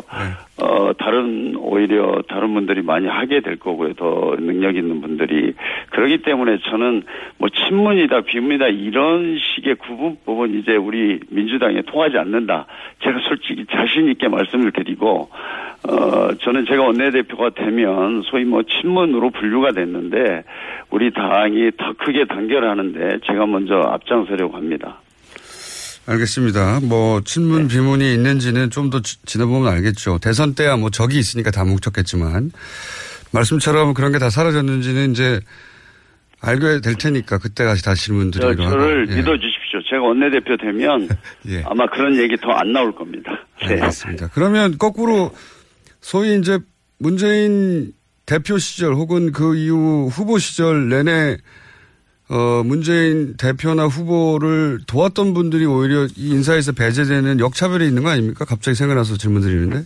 [0.61, 3.93] 어 다른 오히려 다른 분들이 많이 하게 될 거고요.
[3.93, 5.53] 더 능력 있는 분들이
[5.89, 7.03] 그렇기 때문에 저는
[7.39, 12.67] 뭐 친문이다 비문이다 이런 식의 구분법은 이제 우리 민주당에 통하지 않는다.
[13.01, 15.29] 제가 솔직히 자신 있게 말씀을 드리고
[15.89, 20.43] 어 저는 제가 원내대표가 되면 소위 뭐 친문으로 분류가 됐는데
[20.91, 24.99] 우리 당이 더 크게 단결하는데 제가 먼저 앞장서려고 합니다.
[26.05, 26.81] 알겠습니다.
[26.83, 30.19] 뭐 친문 비문이 있는지는 좀 더 지나보면 알겠죠.
[30.19, 32.51] 대선 때야 뭐 적이 있으니까 다 뭉쳤겠지만
[33.31, 35.39] 말씀처럼 그런 게 다 사라졌는지는 이제
[36.41, 38.77] 알게 될 테니까 그때 다시 다시 저, 질문드리기로 하고.
[38.79, 39.15] 저를 예.
[39.15, 39.81] 믿어주십시오.
[39.89, 41.07] 제가 원내대표 되면
[41.47, 41.63] 예.
[41.65, 43.31] 아마 그런 얘기 더 안 나올 겁니다.
[43.61, 43.79] 네.
[43.79, 44.29] 알겠습니다.
[44.33, 45.31] 그러면 거꾸로
[46.01, 46.59] 소위 이제
[46.99, 47.93] 문재인
[48.25, 51.37] 대표 시절 혹은 그 이후 후보 시절 내내
[52.33, 58.43] 어 문재인 대표나 후보를 도왔던 분들이 오히려 이 인사에서 배제되는 역차별이 있는 거 아닙니까?
[58.43, 59.83] 갑자기 생각나서 질문 드리는데.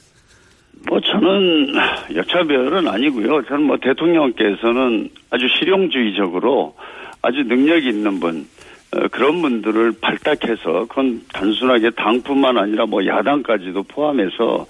[0.88, 1.74] 뭐 저는
[2.16, 3.44] 역차별은 아니고요.
[3.48, 6.74] 저는 뭐 대통령께서는 아주 실용주의적으로
[7.22, 8.48] 아주 능력 있는 분,
[8.96, 14.66] 어, 그런 분들을 발탁해서 그건 단순하게 당뿐만 아니라 뭐 야당까지도 포함해서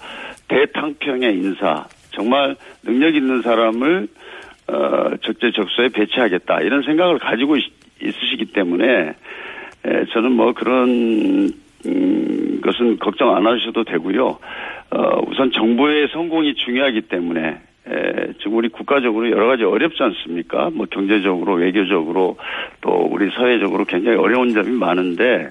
[0.48, 4.08] 대탕평의 인사 정말 능력 있는 사람을
[4.68, 7.64] 어, 적재적소에 배치하겠다 이런 생각을 가지고 있,
[8.02, 9.14] 있으시기 때문에
[9.84, 11.50] 에, 저는 뭐 그런
[11.86, 14.38] 음, 것은 걱정 안 하셔도 되고요.
[14.90, 20.70] 어, 우선 정부의 성공이 중요하기 때문에 에, 지금 우리 국가적으로 여러 가지 어렵지 않습니까?
[20.72, 22.36] 뭐 경제적으로, 외교적으로
[22.80, 25.50] 또 우리 사회적으로 굉장히 어려운 점이 많은데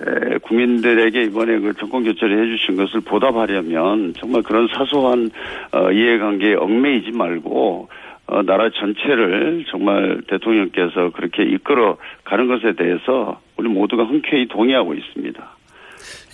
[0.00, 5.30] 에, 국민들에게 이번에 그 정권 교체를 해주신 것을 보답하려면 정말 그런 사소한
[5.72, 7.88] 어, 이해관계에 얽매이지 말고
[8.30, 15.56] 어, 나라 전체를 정말 대통령께서 그렇게 이끌어 가는 것에 대해서 우리 모두가 흔쾌히 동의하고 있습니다.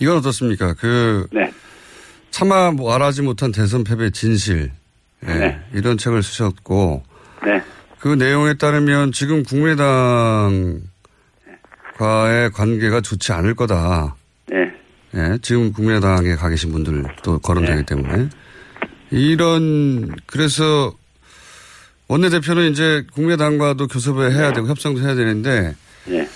[0.01, 0.73] 이건 어떻습니까?
[0.73, 1.49] 그 네.
[2.31, 4.71] 차마 말하지 못한 대선 패배 진실
[5.25, 5.59] 예, 네.
[5.73, 7.03] 이런 책을 쓰셨고
[7.45, 7.61] 네.
[7.99, 10.81] 그 내용에 따르면 지금 국민의당과의
[12.53, 14.17] 관계가 좋지 않을 거다.
[14.47, 14.69] 네.
[15.15, 17.85] 예, 지금 국민의당에 가 계신 분들도 거론되기 네.
[17.85, 18.29] 때문에
[19.11, 20.91] 이런 그래서
[22.07, 25.73] 원내대표는 이제 국민의당과도 교섭을 해야 되고 협상도 해야 되는데
[26.09, 26.27] 예.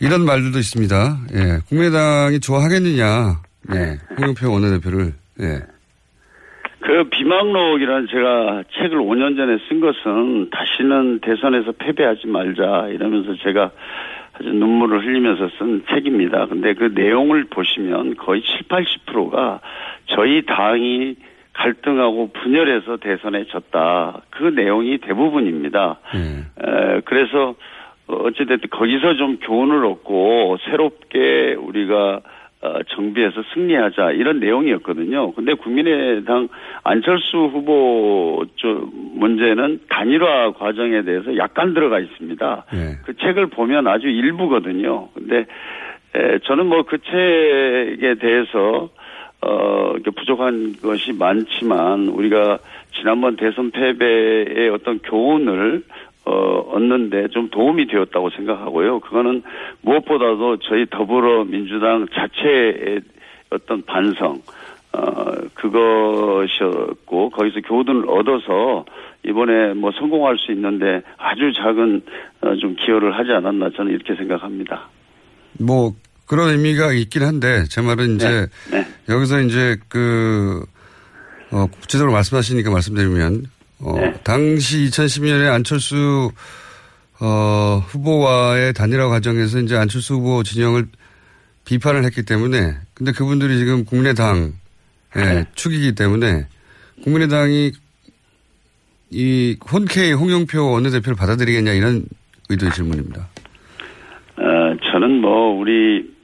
[0.00, 1.18] 이런 말들도 있습니다.
[1.34, 3.40] 예, 국민의당이 좋아하겠느냐.
[3.74, 5.60] 예, 홍영표 원내대표를 예.
[6.80, 13.72] 그 비망록이라는 제가 책을 5년 전에 쓴 것은 다시는 대선에서 패배하지 말자 이러면서 제가
[14.34, 16.46] 아주 눈물을 흘리면서 쓴 책입니다.
[16.46, 19.60] 근데 그 내용을 보시면 거의 7, 80%가
[20.06, 21.16] 저희 당이
[21.56, 24.20] 갈등하고 분열해서 대선에 졌다.
[24.30, 25.98] 그 내용이 대부분입니다.
[26.62, 27.54] 에, 그래서
[28.08, 32.20] 어, 어찌됐든 거기서 좀 교훈을 얻고 새롭게 우리가
[32.62, 35.32] 어, 정비해서 승리하자 이런 내용이었거든요.
[35.32, 36.48] 근데 국민의당
[36.84, 42.64] 안철수 후보 쪽 문제는 단일화 과정에 대해서 약간 들어가 있습니다.
[43.04, 45.08] 그 책을 보면 아주 일부거든요.
[45.14, 45.46] 근데
[46.14, 48.88] 에, 저는 뭐 그 책에 대해서
[49.46, 52.58] 어, 부족한 것이 많지만 우리가
[52.98, 55.84] 지난번 대선 패배의 어떤 교훈을
[56.24, 56.32] 어,
[56.72, 58.98] 얻는데 좀 도움이 되었다고 생각하고요.
[59.00, 59.42] 그거는
[59.82, 63.00] 무엇보다도 저희 더불어민주당 자체의
[63.50, 64.42] 어떤 반성,
[64.92, 68.84] 어, 그것이었고, 거기서 교훈을 얻어서
[69.24, 72.02] 이번에 뭐 성공할 수 있는데 아주 작은
[72.40, 74.88] 어, 좀 기여를 하지 않았나 저는 이렇게 생각합니다.
[75.60, 75.92] 뭐
[76.26, 78.86] 그런 의미가 있긴 한데 제 말은 이제 네.
[79.08, 80.64] 여기서 이제 그
[81.50, 83.46] 어, 구체적으로 말씀하시니까 말씀드리면
[83.80, 84.14] 어, 네.
[84.24, 86.30] 당시 2012년에 안철수
[87.20, 90.86] 어, 후보와의 단일화 과정에서 이제 안철수 후보 진영을
[91.64, 94.52] 비판을 했기 때문에 근데 그분들이 지금 국민의당
[95.14, 96.46] 의 축이기 때문에
[97.02, 97.72] 국민의당이
[99.10, 102.04] 이 혼케이 홍영표 원내대표를 받아들이겠냐 이런
[102.50, 103.28] 의도의 질문입니다.
[104.36, 106.15] 어, 저는 뭐 우리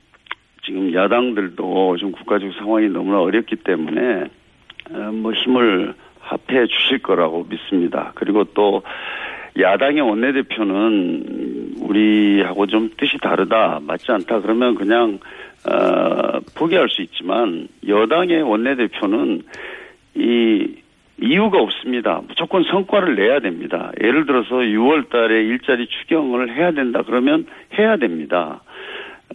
[0.64, 4.24] 지금 야당들도 좀 국가적 상황이 너무나 어렵기 때문에
[4.90, 8.12] 어, 뭐 힘을 합해 주실 거라고 믿습니다.
[8.14, 8.82] 그리고 또
[9.58, 15.18] 야당의 원내대표는 우리하고 좀 뜻이 다르다, 맞지 않다 그러면 그냥
[15.68, 19.42] 어, 포기할 수 있지만 여당의 원내대표는
[20.14, 20.76] 이
[21.20, 22.20] 이유가 없습니다.
[22.26, 23.92] 무조건 성과를 내야 됩니다.
[24.02, 27.46] 예를 들어서 6월 달에 일자리 추경을 해야 된다 그러면
[27.78, 28.62] 해야 됩니다.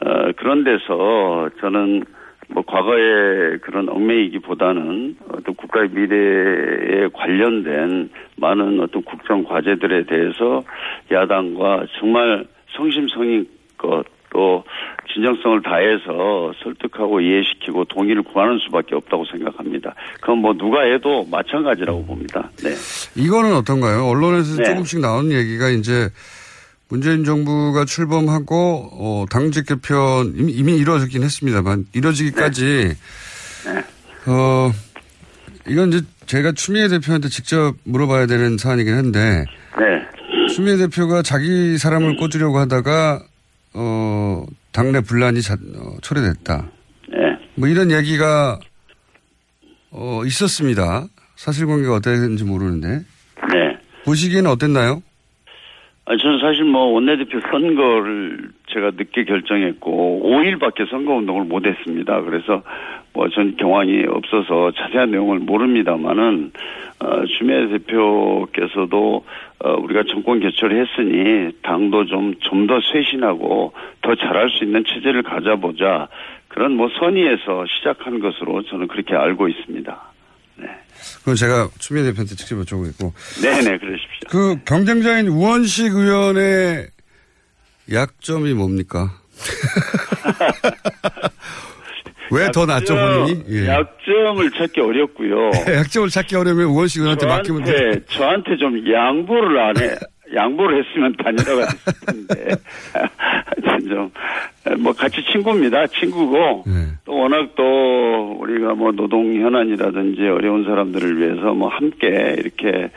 [0.02, 2.04] 어, 그런 데서 저는
[2.50, 10.64] 뭐 과거의 그런 얽매이기보다는 어떤 국가의 미래에 관련된 많은 어떤 국정 과제들에 대해서
[11.12, 14.64] 야당과 정말 성심성의껏 또
[15.14, 19.96] 진정성을 다해서 설득하고 이해시키고 동의를 구하는 수밖에 없다고 생각합니다.
[20.20, 22.50] 그건 뭐 누가 해도 마찬가지라고 봅니다.
[22.58, 22.72] 네.
[23.16, 24.06] 이거는 어떤가요?
[24.06, 24.64] 언론에서 네.
[24.66, 26.10] 조금씩 나오는 얘기가 이제
[26.90, 32.96] 문재인 정부가 출범하고 어, 당직 개편 이미, 이미 이루어졌긴 했습니다만 이루어지기까지
[34.28, 34.72] 어
[35.68, 39.46] 이건 이제 제가 추미애 대표한테 직접 물어봐야 되는 사안이긴 한데
[39.78, 40.48] 네.
[40.54, 43.22] 추미애 대표가 자기 사람을 꽂으려고 하다가
[43.74, 46.70] 어 당내 분란이 자, 어, 초래됐다.
[47.10, 47.18] 네.
[47.56, 48.60] 뭐 이런 얘기가
[49.92, 51.06] 어 있었습니다.
[51.36, 53.78] 사실관계가 어땠는지 모르는데 네.
[54.06, 55.02] 보시기에는 어땠나요?
[56.10, 62.22] 아, 저는 사실 뭐 원내대표 선거를 제가 늦게 결정했고 5일밖에 선거운동을 못했습니다.
[62.22, 62.64] 그래서
[63.14, 66.52] 뭐 전 경황이 없어서 자세한 내용을 모릅니다만은
[67.00, 69.26] 어, 추미애 대표께서도
[69.60, 75.24] 어, 우리가 정권 교체를 했으니 당도 좀 좀 더 쇄신하고 더 잘할 수 있는 체제를
[75.24, 76.08] 가져보자
[76.48, 80.00] 그런 뭐 선의에서 시작한 것으로 저는 그렇게 알고 있습니다.
[81.20, 84.30] 그건 제가 추미애 대표한테 직접 여쭤보겠고 네네 그러십시오.
[84.30, 86.88] 그 경쟁자인 우원식 의원의
[87.92, 89.14] 약점이 뭡니까?
[92.30, 93.44] 왜 더 낫죠, 본인이?
[93.50, 93.68] 예.
[93.68, 95.50] 약점을 찾기 어렵고요.
[95.80, 97.72] 약점을 찾기 어려우면 우원식 의원한테 맡기면 돼.
[97.72, 99.96] 저한테, 저한테 좀 양보를 안 해.
[100.36, 101.94] 양보를 했으면 다니다가 됐을
[102.28, 102.56] 텐데.
[102.94, 104.12] 하여튼 좀,
[104.78, 105.88] 뭐 같이 친구입니다.
[105.88, 106.64] 친구고.
[106.66, 106.74] 네.
[107.06, 112.90] 또 워낙 또 우리가 뭐 노동 현안이라든지 어려운 사람들을 위해서 뭐 함께 이렇게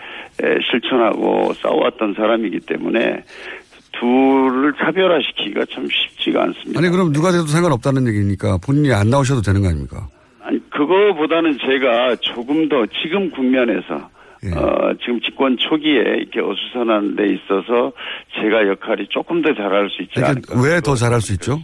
[0.42, 3.24] 에, 실천하고 싸워왔던 사람이기 때문에
[3.92, 6.80] 둘을 차별화시키기가 참 쉽지가 않습니다.
[6.80, 10.08] 아니, 그럼 누가 돼도 상관없다는 얘기니까 본인이 안 나오셔도 되는 거 아닙니까?
[10.42, 14.08] 아니, 그거보다는 제가 조금 더 지금 국면에서
[14.44, 14.50] 예.
[14.56, 17.92] 어, 지금 집권 초기에 이렇게 어수선한 데 있어서
[18.40, 20.60] 제가 역할이 조금 더 잘할 수 있지 않을까.
[20.62, 21.58] 왜 더 잘할 수 있죠?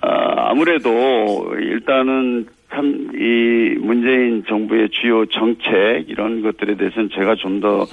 [0.00, 7.86] 아, 아무래도 일단은 참 이 문재인 정부의 주요 정책 이런 것들에 대해서는 제가 좀 더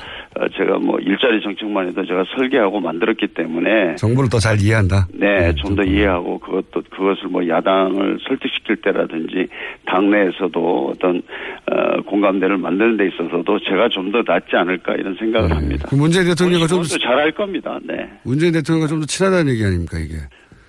[0.58, 5.08] 제가 뭐 일자리 정책만 해도 제가 설계하고 만들었기 때문에 정부를 더 잘 이해한다.
[5.14, 9.48] 네, 좀더 이해하고 그것도 그것을 뭐 야당을 설득시킬 때라든지
[9.88, 11.22] 당내에서도 어떤
[11.72, 15.88] 어, 공감대를 만드는 데 있어서도 제가 좀 더 낫지 않을까 이런 생각을 합니다.
[15.90, 17.80] 그 문재인 대통령과 좀더 잘할 겁니다.
[17.84, 18.08] 네.
[18.24, 20.16] 문재인 대통령과 좀더 친하다는 얘기 아닙니까, 이게?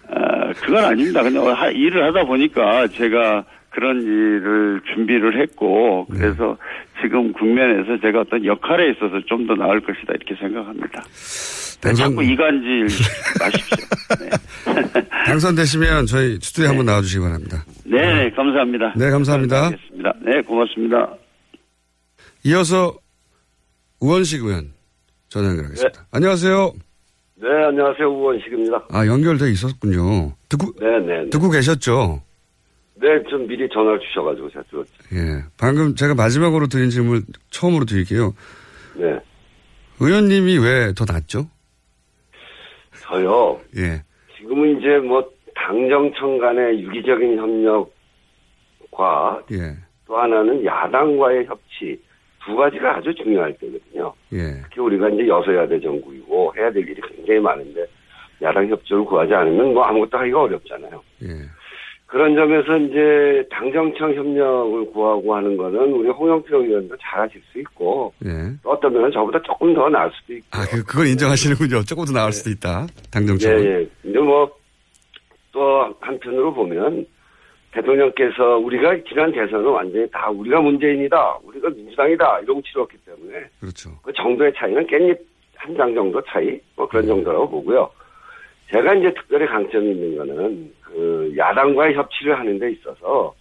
[0.08, 1.22] 어, 그건 아닙니다.
[1.22, 3.44] 그냥 하- 일을 하다 보니까 제가
[3.76, 6.56] 그런 일을 준비를 했고 그래서
[7.02, 11.02] 지금 국면에서 제가 어떤 역할에 있어서 좀 더 나을 것이다 이렇게 생각합니다.
[11.02, 12.84] 네, 당선- 자꾸 이간질
[13.38, 13.86] 마십시오.
[15.26, 17.64] 당선되시면 저희 스튜디오에 한번 나와주시기 바랍니다.
[17.84, 18.94] 네, 네, 감사합니다.
[18.96, 19.70] 네, 감사합니다.
[20.24, 21.14] 네, 고맙습니다.
[22.46, 22.94] 이어서
[24.00, 24.72] 우원식 의원
[25.28, 26.06] 전화 연결하겠습니다.
[26.12, 26.72] 안녕하세요.
[27.42, 28.08] 네, 안녕하세요.
[28.08, 28.86] 우원식입니다.
[28.90, 30.32] 아, 연결돼 있었군요.
[30.48, 31.30] 듣고, 네, 네.
[31.30, 32.22] 듣고 계셨죠?
[32.98, 34.92] 네, 좀 미리 전화를 주셔가지고 제가 들었죠.
[35.14, 35.44] 예.
[35.58, 38.34] 방금 제가 마지막으로 드린 질문 처음으로 드릴게요.
[38.94, 39.18] 네.
[40.00, 41.46] 의원님이 왜 더 낫죠?
[43.02, 43.60] 저요.
[43.76, 44.02] 예.
[44.38, 47.90] 지금은 이제 뭐 당정청 간의 유기적인 협력과
[49.52, 49.76] 예.
[50.06, 52.00] 또 하나는 야당과의 협치
[52.44, 54.12] 두 가지가 아주 중요할 때거든요.
[54.32, 54.60] 예.
[54.64, 57.84] 특히 우리가 이제 여서야대 정국이고 해야 될 일이 굉장히 많은데
[58.42, 61.02] 야당 협조를 구하지 않으면 뭐 아무것도 하기가 어렵잖아요.
[61.24, 61.28] 예.
[62.06, 68.30] 그런 점에서 이제 당정청 협력을 구하고 하는 거는 우리 홍영표 의원도 잘하실 수 있고 예.
[68.62, 70.46] 또 어떤 면은 저보다 조금 더 나을 수도 있고.
[70.52, 71.82] 아, 그, 그걸 인정하시는군요.
[71.82, 72.86] 조금 더 나을 수도 있다.
[73.10, 73.52] 당정청.
[73.52, 73.88] 예, 예.
[74.02, 74.48] 근데 뭐,
[75.50, 77.04] 또 한편으로 보면,
[77.72, 83.90] 대통령께서 우리가 지난 대선은 완전히 다 우리가 문재인이다, 우리가 민주당이다, 이러고 치렀기 때문에, 그렇죠.
[84.02, 85.18] 그 정도의 차이는 깻잎
[85.56, 86.58] 한 장 정도 차이?
[86.76, 87.90] 뭐 그런 정도라고 보고요.
[88.70, 93.34] 제가 이제 특별히 강점이 있는 거는, 그, 야당과의 협치를 하는 데 있어서,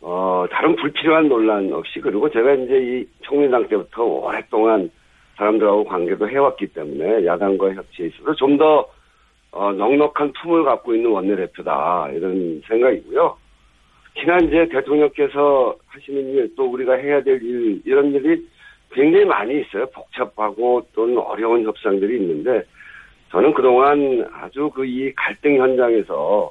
[0.00, 4.90] 어, 다른 불필요한 논란 없이, 그리고 제가 이제 이 총민당 때부터 오랫동안
[5.36, 8.88] 사람들하고 관계도 해왔기 때문에 야당과의 협치에 있어서 좀더
[9.52, 13.36] 어, 넉넉한 품을 갖고 있는 원내대표다 이런 생각이고요.
[14.18, 18.46] 지난 이제 대통령께서 하시는 일 또 우리가 해야 될 일 이런 일이
[18.92, 19.86] 굉장히 많이 있어요.
[19.86, 22.62] 복잡하고 또는 어려운 협상들이 있는데
[23.32, 26.50] 저는 그동안 아주 그 이 갈등 현장에서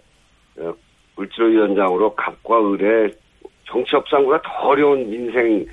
[0.58, 0.76] 어,
[1.16, 3.14] 울지로 위원장으로 갑과 을의
[3.68, 5.66] 정치 협상보다 더 어려운 민생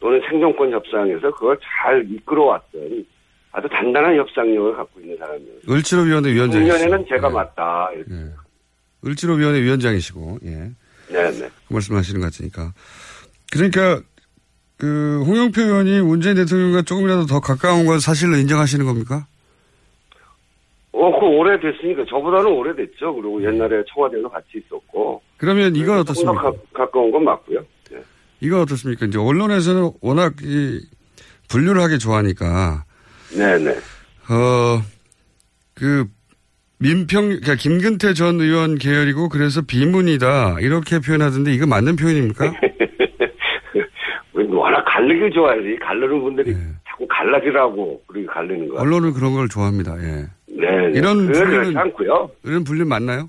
[0.00, 3.04] 또는 생존권 협상에서 그걸 잘 이끌어왔던
[3.52, 5.52] 아주 단단한 협상력을 갖고 있는 사람이에요.
[5.68, 6.78] 을지로위원회 위원장이시고.
[6.78, 7.90] 작년에는 제가 맞다.
[7.94, 8.12] 이렇게.
[9.04, 10.70] 을지로위원회 위원장이시고, 예.
[11.12, 11.48] 네네.
[11.68, 12.72] 그 말씀 하시는 것 같으니까.
[13.52, 14.00] 그러니까,
[14.78, 19.26] 그, 홍영표 의원이 문재인 대통령과 조금이라도 더 가까운 건 사실로 인정하시는 겁니까?
[21.02, 23.12] 어, 그 오래됐으니까 저보다는 오래됐죠.
[23.14, 25.20] 그리고 옛날에 청와대에도 같이 있었고.
[25.36, 26.40] 그러면 이건 어떻습니까?
[26.40, 27.58] 가, 가까운 건 맞고요.
[27.90, 27.98] 네.
[28.40, 29.06] 이건 어떻습니까?
[29.06, 30.80] 이제 언론에서는 워낙 이
[31.48, 32.84] 분류를 하기 좋아하니까,
[33.36, 33.70] 네네.
[33.72, 34.80] 어,
[35.74, 36.06] 그,
[36.78, 40.60] 민평, 그러니까 김근태 전 의원 계열이고 그래서 비문이다.
[40.60, 42.52] 이렇게 표현하던데 이거 맞는 표현입니까?
[44.54, 46.54] 워낙 갈르기 좋아해서 갈르는 분들이
[46.88, 48.80] 자꾸 갈라지라고 그렇게 갈르는 거야.
[48.80, 49.96] 언론은 그런 걸 좋아합니다.
[50.02, 50.26] 예.
[50.54, 50.66] 네.
[50.94, 52.30] 이런 그건 분류는- 않고요.
[52.44, 53.28] 이런 분류 맞나요?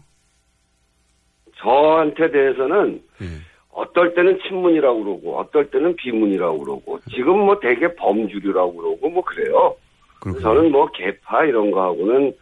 [1.57, 3.25] 저한테 대해서는 예.
[3.71, 9.75] 어떨 때는 친문이라고 그러고 어떨 때는 비문이라고 그러고 지금 뭐 대개 범주류라고 그러고 뭐 그래요.
[10.41, 12.33] 저는 뭐 개파 이런 거하고는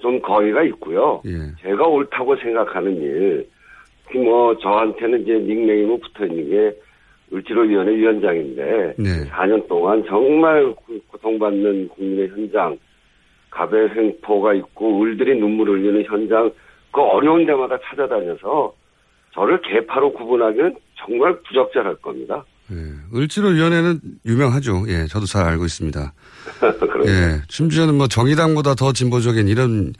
[0.00, 1.22] 좀 거리가 있고요.
[1.26, 1.32] 예.
[1.62, 3.48] 제가 옳다고 생각하는 일,
[4.14, 6.76] 뭐 저한테는 이제 닉네임이 붙어 있는 게
[7.32, 9.08] 을지로위원회 위원장인데 네.
[9.30, 12.76] 4년 동안 정말 고- 고통받는 국민의 현장,
[13.50, 16.50] 갑의 횡포가 있고 을들이 눈물 흘리는 현장,
[16.92, 18.72] 그 어려운 데마다 찾아다녀서
[19.34, 22.44] 저를 개파로 구분하기는 정말 부적절할 겁니다.
[23.14, 24.84] 을지로위원회는 유명하죠.
[24.88, 26.12] 예, 저도 잘 알고 있습니다.
[27.06, 29.92] 예, 심지어는 뭐 정의당보다 더 진보적인 이런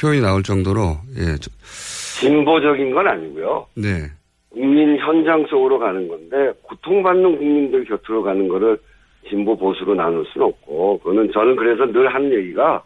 [0.00, 1.50] 표현이 나올 정도로 예, 저-
[2.20, 3.66] 진보적인 건 아니고요.
[3.76, 4.06] 네.
[4.50, 8.78] 국민 현장 속으로 가는 건데 고통받는 국민들 곁으로 가는 거를
[9.28, 12.82] 진보 보수로 나눌 수는 없고 그거는 저는 그래서 늘 하는 얘기가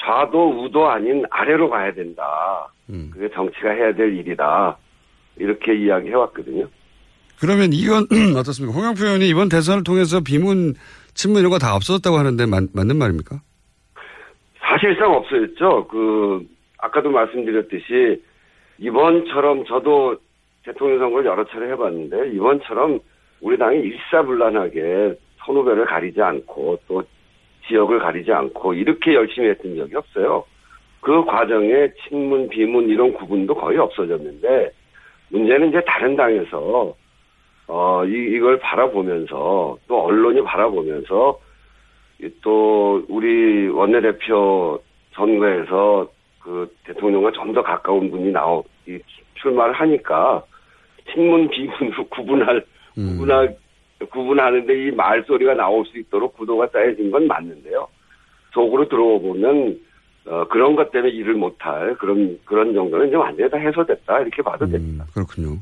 [0.00, 2.22] 좌도 우도 아닌 아래로 가야 된다.
[3.12, 4.76] 그게 정치가 해야 될 일이다.
[5.36, 6.66] 이렇게 이야기해 왔거든요.
[7.40, 8.06] 그러면 이건
[8.36, 8.78] 어떻습니까?
[8.78, 10.74] 홍영표 의원이 이번 대선을 통해서 비문,
[11.14, 13.40] 친문 이런 거 다 없어졌다고 하는데 맞, 맞는 말입니까?
[14.60, 15.88] 사실상 없어졌죠.
[15.88, 16.42] 그
[16.78, 18.22] 아까도 말씀드렸듯이
[18.78, 20.16] 이번처럼 저도
[20.64, 23.00] 대통령 선거를 여러 차례 해봤는데 이번처럼
[23.40, 25.14] 우리 당이 일사불란하게
[25.44, 27.02] 선후배를 가리지 않고 또
[27.66, 30.44] 지역을 가리지 않고 이렇게 열심히 했던 적이 없어요.
[31.00, 34.70] 그 과정에 친문, 비문 이런 구분도 거의 없어졌는데
[35.28, 36.94] 문제는 이제 다른 당에서
[37.66, 41.38] 어, 이, 이걸 바라보면서 또 언론이 바라보면서
[42.22, 44.80] 이또 우리 원내대표
[45.12, 46.08] 선거에서
[46.40, 48.98] 그 대통령과 좀 더 가까운 분이 나오 이
[49.34, 50.42] 출마를 하니까
[51.12, 52.64] 친문 비문으로 구분할
[52.94, 53.56] 구분할
[54.10, 57.88] 구분하는데 이 말소리가 나올 수 있도록 구도가 짜여진 건 맞는데요.
[58.52, 59.78] 속으로 들어보면
[60.26, 64.66] 어, 그런 것 때문에 일을 못할 그런 그런 정도는 이제 완전히 다 해소됐다 이렇게 봐도
[64.66, 65.04] 됩니다.
[65.12, 65.58] 그렇군요.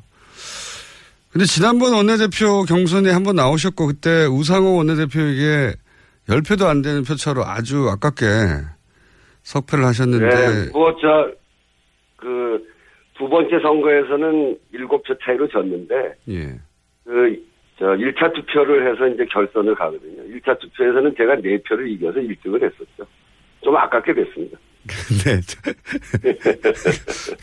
[1.33, 5.73] 근데 지난번 원내대표 경선에 한번 나오셨고 그때 우상호 원내대표에게
[6.29, 8.27] 10표도 안 되는 표차로 아주 아깝게
[9.43, 11.31] 석패를 하셨는데 네, 뭐, 저,
[12.17, 12.65] 그,
[13.15, 15.95] 두 번째 선거에서는 일곱 표 차이로 졌는데,
[16.29, 16.61] 예.
[17.05, 17.45] 그,
[17.83, 20.23] 저, 1차 투표를 해서 이제 결선을 가거든요.
[20.37, 23.05] 1차 투표에서는 제가 4표를 이겨서 1등을 했었죠.
[23.61, 24.57] 좀 아깝게 됐습니다.
[25.25, 25.41] 네.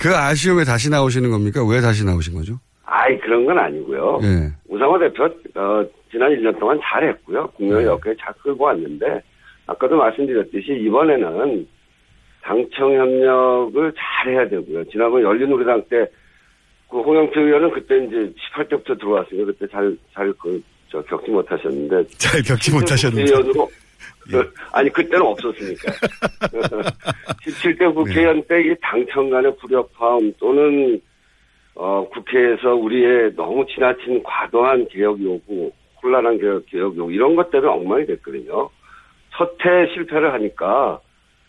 [0.01, 1.59] 그 아쉬움에 다시 나오시는 겁니까?
[1.69, 2.53] 왜 다시 나오신 거죠?
[2.85, 4.19] 아이, 그런 건 아니고요.
[4.23, 4.53] 예.
[4.69, 7.47] 우상호 대표, 어, 지난 1년 동안 잘했고요.
[7.55, 9.21] 국민을 여기까지 잘 끌고 왔는데,
[9.67, 11.67] 아까도 말씀드렸듯이 이번에는
[12.43, 14.85] 당청 협력을 잘 해야 되고요.
[14.85, 16.07] 지난번 열린우리당 때,
[16.89, 22.07] 그 홍영표 의원은 그때 이제 18대부터 들어왔으니까 그때 잘, 잘, 그, 저, 겪지 못하셨는데.
[22.17, 23.31] 잘 겪지 못하셨는데.
[23.31, 23.69] 국회의원으로,
[24.31, 25.91] 그, 아니, 그때는 없었으니까.
[27.45, 30.99] 17대 국회의원 때이 당청 간의 불협화음 또는
[31.75, 35.71] 어, 국회에서 우리의 너무 지나친 과도한 개혁 요구,
[36.01, 38.69] 혼란한 개혁, 개혁 요구, 이런 것 때문에 엉망이 됐거든요.
[39.37, 40.99] 첫해 실패를 하니까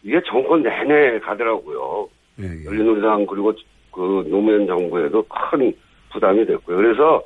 [0.03, 2.09] 이게 정권 내내 가더라고요.
[2.39, 3.53] 열린우리당 그리고
[3.93, 5.73] 그 노무현 정부에도 큰
[6.13, 6.77] 부담이 됐고요.
[6.77, 7.23] 그래서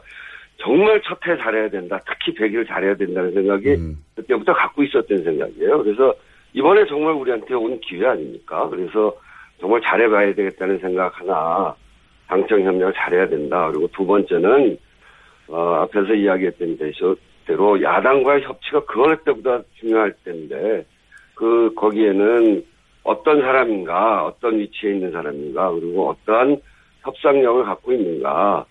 [0.59, 1.99] 정말 첫해 잘해야 된다.
[2.07, 3.77] 특히 100일 잘해야 된다는 생각이
[4.15, 5.83] 그때부터 갖고 있었던 생각이에요.
[5.83, 6.15] 그래서
[6.53, 8.69] 이번에 정말 우리한테 온 기회 아닙니까?
[8.69, 9.15] 그래서
[9.61, 11.75] 정말 잘해봐야 되겠다는 생각 하나,
[12.29, 13.71] 당청 협력을 잘해야 된다.
[13.71, 14.79] 그리고 두 번째는
[15.49, 16.79] 어, 앞에서 이야기했던
[17.47, 20.87] 대로 야당과의 협치가 그 어느 때보다 중요할 텐데
[21.35, 22.65] 그 거기에는
[23.05, 26.61] 어떤 사람인가, 어떤 위치에 있는 사람인가, 그리고 어떠한
[27.03, 28.65] 협상력을 갖고 있는가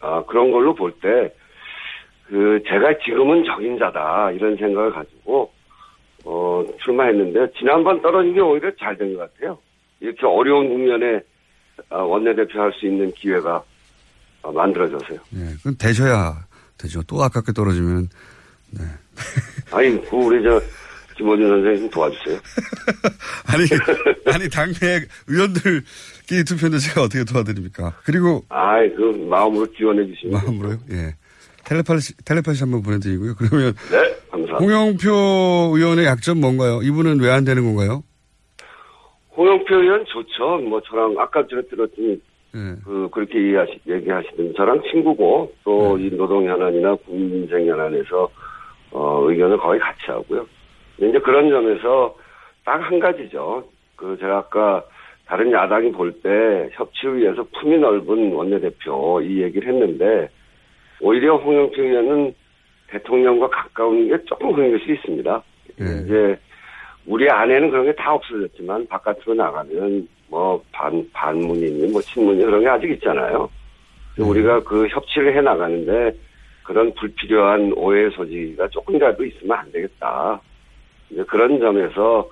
[0.00, 1.32] 아, 그런 걸로 볼 때
[2.26, 5.52] 그 제가 지금은 적임자다 이런 생각을 가지고
[6.24, 9.58] 어, 출마했는데 지난번 떨어진 게 오히려 잘 된 것 같아요.
[10.00, 11.20] 이렇게 어려운 국면에
[11.90, 13.62] 아, 원내대표 할 수 있는 기회가
[14.40, 15.18] 어, 만들어져서요.
[15.36, 16.32] 예, 그럼 되셔야
[16.78, 17.02] 되죠.
[17.02, 18.08] 또 아깝게 떨어지면
[19.70, 20.58] 아니, 그 우리 저
[21.16, 22.38] 김원준 선생님 좀 도와주세요.
[23.48, 27.94] 아니 아니 당내 의원들끼리 투표인데 제가 어떻게 도와드립니까?
[28.04, 30.32] 그리고 아이, 그 마음으로 지원해 주시면.
[30.40, 30.78] 마음으로요?
[30.92, 31.14] 예.
[31.64, 33.34] 텔레파시 텔레파시 한번 보내드리고요.
[33.36, 34.58] 그러면 네, 감사합니다.
[34.58, 36.80] 홍영표 의원의 약점 뭔가요?
[36.82, 38.02] 이분은 왜 안 되는 건가요?
[39.36, 40.58] 홍영표 의원 좋죠.
[40.68, 42.20] 뭐 저랑 아까 제가 들었더니
[42.56, 42.76] 예.
[42.84, 46.04] 그 그렇게 얘기하시, 얘기하시던 저랑 친구고 또 네.
[46.06, 48.28] 이 노동연합이나 국민민생연합에서
[48.92, 50.46] 어, 의견을 거의 같이 하고요.
[50.98, 52.16] 이제 그런 점에서
[52.64, 53.64] 딱 한 가지죠.
[53.96, 54.84] 그 제가 아까
[55.26, 60.28] 다른 야당이 볼 때 협치를 위해서 품이 넓은 원내대표 이 얘기를 했는데
[61.00, 62.34] 오히려 홍영표 의원은
[62.88, 65.42] 대통령과 가까운 게 조금 그런 것이 있습니다.
[66.04, 66.36] 이제
[67.06, 72.68] 우리 안에는 그런 게 다 없어졌지만 바깥으로 나가면 뭐 반, 반문이니 뭐 친문이 그런 게
[72.68, 73.48] 아직 있잖아요.
[74.14, 76.16] 그래서 우리가 그 협치를 해 나가는데
[76.62, 80.40] 그런 불필요한 오해 소지가 조금이라도 있으면 안 되겠다.
[81.14, 82.28] 이제 그런 점에서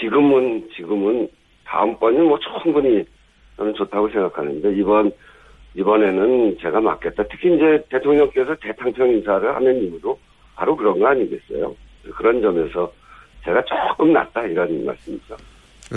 [0.00, 1.28] 지금은, 지금은
[1.66, 3.04] 다음번은 뭐 충분히
[3.56, 5.12] 저는 좋다고 생각하는데 이번,
[5.74, 7.24] 이번에는 제가 맞겠다.
[7.30, 10.18] 특히 이제 대통령께서 대탕청 인사를 하는 이유도
[10.54, 11.74] 바로 그런 거 아니겠어요.
[12.16, 12.90] 그런 점에서
[13.44, 15.36] 제가 조금 낫다 이런 말씀이죠.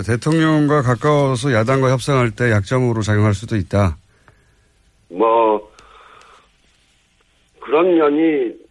[0.06, 3.96] 대통령과 가까워서 야당과 협상할 때 약점으로 작용할 수도 있다.
[5.08, 5.70] 뭐
[7.60, 8.65] 그런 면이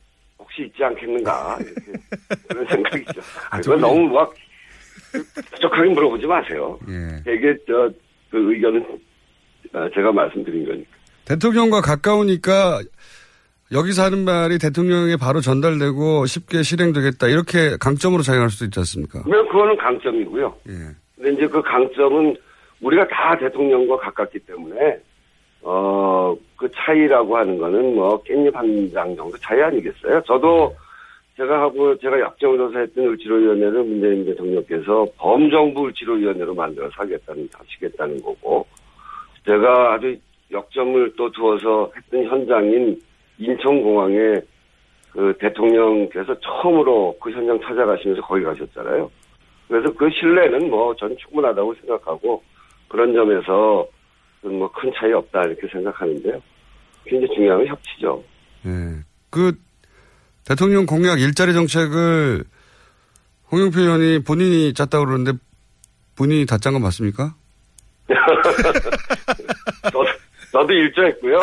[0.56, 1.92] 혹시 있지 않겠는가 이렇게
[2.48, 3.22] 그런 생각이죠.
[3.50, 4.34] 아, 그건 너무 막
[5.52, 6.80] 부족하게 물어보지 마세요.
[6.90, 7.22] 예.
[7.24, 7.90] 되게 저,
[8.32, 8.84] 그 의견은
[9.74, 10.90] 어, 제가 말씀드린 거니까.
[11.26, 12.82] 대통령과 가까우니까
[13.72, 17.28] 여기서 하는 말이 대통령에게 바로 전달되고 쉽게 실행되겠다.
[17.28, 19.24] 이렇게 강점으로 작용할 수도 있지 않습니까?
[19.24, 20.56] 그러면 그거는 강점이고요.
[20.70, 20.74] 예.
[21.16, 22.36] 근데 이제 그 강점은
[22.82, 25.00] 우리가 다 대통령과 가깝기 때문에
[25.68, 30.22] 어, 그 차이라고 하는 거는 뭐 깻잎 한 장 정도 차이 아니겠어요?
[30.22, 30.76] 저도
[31.38, 38.66] 제가 하고 제가 약정으로서 했던 을지로위원회를 문재인 대통령께서 범정부 을지로위원회로 만들어서 하겠다는, 하시겠다는 거고
[39.46, 40.16] 제가 아주
[40.52, 43.02] 역점을 또 두어서 했던 현장인
[43.40, 44.40] 인천공항에
[45.12, 49.10] 그 대통령께서 처음으로 그 현장 찾아가시면서 거기 가셨잖아요.
[49.68, 52.44] 그래서 그 신뢰는 뭐 전 충분하다고 생각하고
[52.88, 53.88] 그런 점에서
[54.52, 56.42] 뭐 큰 차이 없다 이렇게 생각하는데요.
[57.06, 58.24] 굉장히 중요한 건 협치죠.
[58.66, 58.70] 예.
[59.30, 59.54] 그
[60.46, 62.44] 대통령 공약 일자리 정책을
[63.52, 65.34] 홍영표 의원이 본인이 짰다고 그러는데
[66.16, 67.36] 본인이 다 짠 건 맞습니까?
[69.84, 70.06] 저도,
[70.52, 71.40] 저도 일조했고요.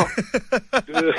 [0.86, 1.12] 그,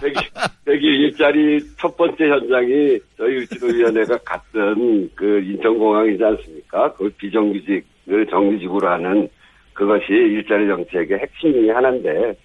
[0.00, 0.20] 대기,
[0.64, 6.92] 대기 일자리 첫 번째 현장이 저희 을지로위원회가 갔던 그 인천공항이지 않습니까?
[6.94, 9.28] 그 비정규직을 정규직으로 하는
[9.74, 12.36] 그것이 일자리 정책의 핵심 중에 하나인데,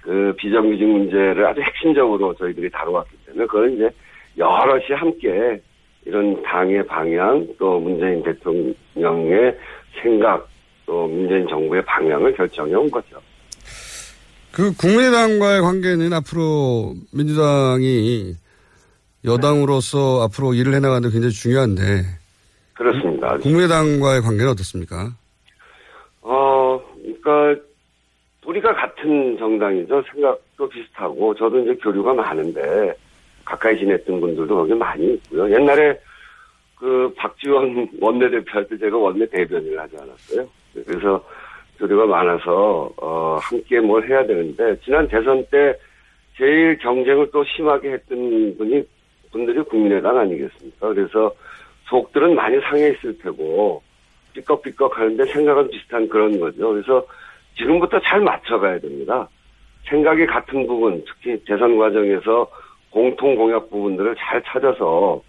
[0.00, 3.90] 그 비정규직 문제를 아주 핵심적으로 저희들이 다뤄왔기 때문에, 그건 이제
[4.36, 5.60] 여럿이 함께
[6.04, 9.56] 이런 당의 방향, 또 문재인 대통령의
[10.02, 10.48] 생각,
[10.86, 13.20] 또 문재인 정부의 방향을 결정해 온 거죠.
[14.50, 18.34] 그 국민의당과의 관계는 앞으로 민주당이
[19.24, 21.82] 여당으로서 앞으로 일을 해나가는 데 굉장히 중요한데
[22.74, 23.38] 그렇습니다.
[23.38, 25.14] 국민의당과의 관계는 어떻습니까?
[27.22, 27.62] 어, 그러니까
[28.44, 30.02] 우리가 같은 정당이죠.
[30.12, 32.92] 생각도 비슷하고 저도 이제 교류가 많은데
[33.44, 35.50] 가까이 지냈던 분들도 거기 많이 있고요.
[35.50, 35.98] 옛날에
[36.76, 40.48] 그 박지원 원내대표 할 때 제가 원내 대변인을 하지 않았어요.
[40.84, 41.24] 그래서
[41.78, 45.76] 교류가 많아서 어 함께 뭘 해야 되는데 지난 대선 때
[46.36, 48.82] 제일 경쟁을 또 심하게 했던 분이
[49.30, 50.88] 분들이 국민의당 아니겠습니까?
[50.88, 51.32] 그래서
[51.88, 53.82] 속들은 많이 상해 있을 테고
[54.34, 56.70] 삐걱삐걱 하는데 생각은 비슷한 그런 거죠.
[56.72, 57.04] 그래서
[57.56, 59.28] 지금부터 잘 맞춰가야 됩니다.
[59.88, 62.48] 생각이 같은 부분, 특히 대선 과정에서
[62.90, 65.22] 공통 공약 부분들을 잘 찾아서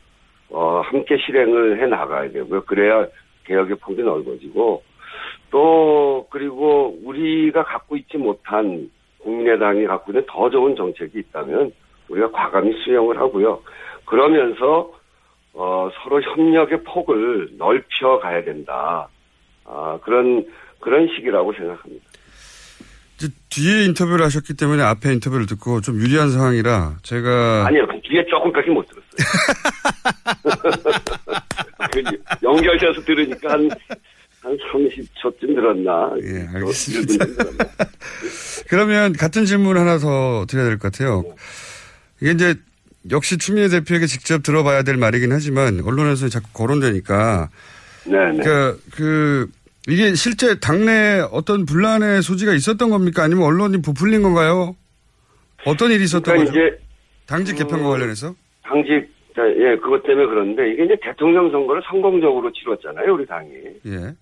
[0.50, 2.64] 어, 함께 실행을 해 나가야 되고요.
[2.66, 3.08] 그래야
[3.46, 4.84] 개혁의 폭이 넓어지고
[5.50, 8.90] 또 그리고 우리가 갖고 있지 못한
[9.20, 11.72] 국민의당이 갖고 있는 더 좋은 정책이 있다면
[12.10, 13.62] 우리가 과감히 수용을 하고요.
[14.06, 14.92] 그러면서
[15.54, 19.08] 어, 서로 협력의 폭을 넓혀 가야 된다.
[19.66, 20.46] 아, 그런
[20.80, 22.04] 그런 시기라고 생각합니다.
[23.18, 28.26] 이제 뒤에 인터뷰를 하셨기 때문에 앞에 인터뷰를 듣고 좀 유리한 상황이라 제가 아니요, 그 뒤에
[28.26, 29.04] 조금밖에 못 들었어요.
[31.94, 32.02] 그
[32.44, 33.70] 연결돼서 들으니까 한,
[34.42, 36.12] 한 30초쯤 들었나.
[36.24, 37.26] 예, 알겠습니다.
[38.70, 41.24] 그러면 같은 질문 하나 더 드려야 될 것 같아요.
[42.22, 42.56] 이게 이제
[43.12, 47.50] 역시 추미애 대표에게 직접 들어봐야 될 말이긴 하지만 언론에서 자꾸 거론되니까.
[48.06, 48.44] 네, 네.
[48.44, 49.50] 그러니까 그
[49.88, 53.24] 이게 실제 당내 어떤 분란의 소지가 있었던 겁니까?
[53.24, 54.76] 아니면 언론이 부풀린 건가요?
[55.66, 56.60] 어떤 일이 있었던 그러니까 거죠?
[56.60, 56.84] 이제
[57.26, 58.36] 당직 개편과 관련해서?
[58.64, 63.50] 당직 예 그것 때문에 그런데 이게 이제 대통령 선거를 성공적으로 치렀잖아요 우리 당이.
[63.88, 64.14] 예.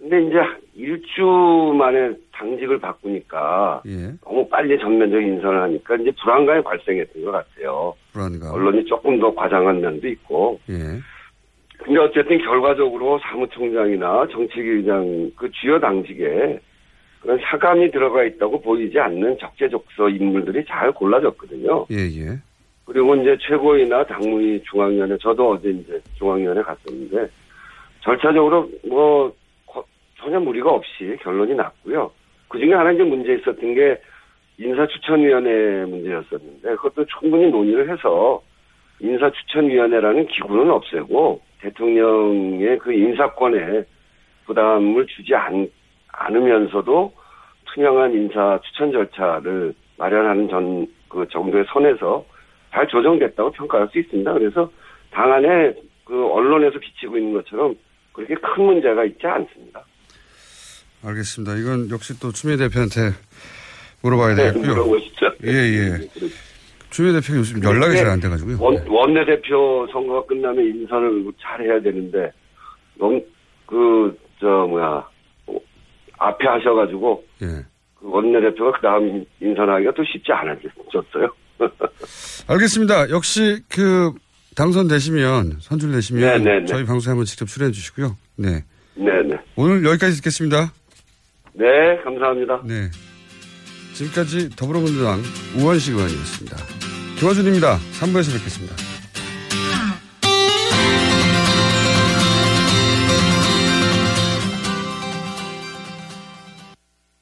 [0.00, 0.36] 근데 이제
[0.74, 4.12] 일주 만에 당직을 바꾸니까 예.
[4.24, 7.94] 너무 빨리 전면적인 인선을 하니까 이제 불안감이 발생했던 것 같아요.
[8.12, 8.54] 불안감.
[8.54, 10.58] 언론이 조금 더 과장한 면도 있고.
[10.70, 10.74] 예.
[11.84, 16.58] 근데 어쨌든 결과적으로 사무총장이나 정책위의장 그 주요 당직에
[17.20, 21.86] 그런 사감이 들어가 있다고 보이지 않는 적재적소 인물들이 잘 골라졌거든요.
[21.90, 22.38] 예, 예.
[22.86, 27.28] 그리고 이제 최고위나 당무위 중앙위원회 저도 어제 이제 중앙위원회 갔었는데
[28.02, 29.39] 절차적으로 뭐 거-
[30.20, 32.10] 전혀 무리가 없이 결론이 났고요.
[32.48, 34.00] 그 중에 하나 이제 문제 있었던 게
[34.58, 38.42] 인사추천위원회 문제였었는데 그것도 충분히 논의를 해서
[39.00, 43.84] 인사추천위원회라는 기구는 없애고 대통령의 그 인사권에
[44.44, 45.68] 부담을 주지 않,
[46.12, 47.12] 않으면서도
[47.66, 52.24] 투명한 인사 추천 절차를 마련하는 전, 그 정도의 선에서
[52.72, 54.32] 잘 조정됐다고 평가할 수 있습니다.
[54.32, 54.70] 그래서
[55.10, 57.74] 당 안에 그 언론에서 비치고 있는 것처럼
[58.12, 59.84] 그렇게 큰 문제가 있지 않습니다.
[61.04, 61.56] 알겠습니다.
[61.56, 63.12] 이건 역시 또 추미애 대표한테
[64.02, 64.68] 물어봐야 네, 되겠고요.
[64.68, 65.26] 물어보시죠.
[65.44, 66.08] 예, 예.
[66.90, 68.56] 추미애 대표가 요즘 연락이 잘 안 돼가지고요.
[68.60, 72.30] 원, 원내대표 선거가 끝나면 인선을 잘 해야 되는데,
[72.98, 73.22] 너무,
[73.66, 75.06] 그, 저, 뭐야,
[75.46, 75.56] 어,
[76.18, 77.46] 앞에 하셔가지고, 예.
[77.94, 81.32] 그 원내대표가 그 다음 인선하기가 또 쉽지 않아졌어요.
[82.48, 83.10] 알겠습니다.
[83.10, 84.12] 역시 그
[84.56, 86.64] 당선되시면 선출되시면 네, 네, 네.
[86.64, 88.16] 저희 방송에 한번 직접 출연해 주시고요.
[88.36, 88.64] 네.
[88.94, 89.36] 네네.
[89.56, 90.72] 오늘 여기까지 듣겠습니다.
[91.54, 92.62] 네, 감사합니다.
[92.64, 92.90] 네.
[93.94, 95.20] 지금까지 더불어민주당
[95.58, 96.56] 우원식 의원이었습니다.
[97.18, 97.78] 김어준입니다.
[98.00, 98.89] 3부에서 뵙겠습니다.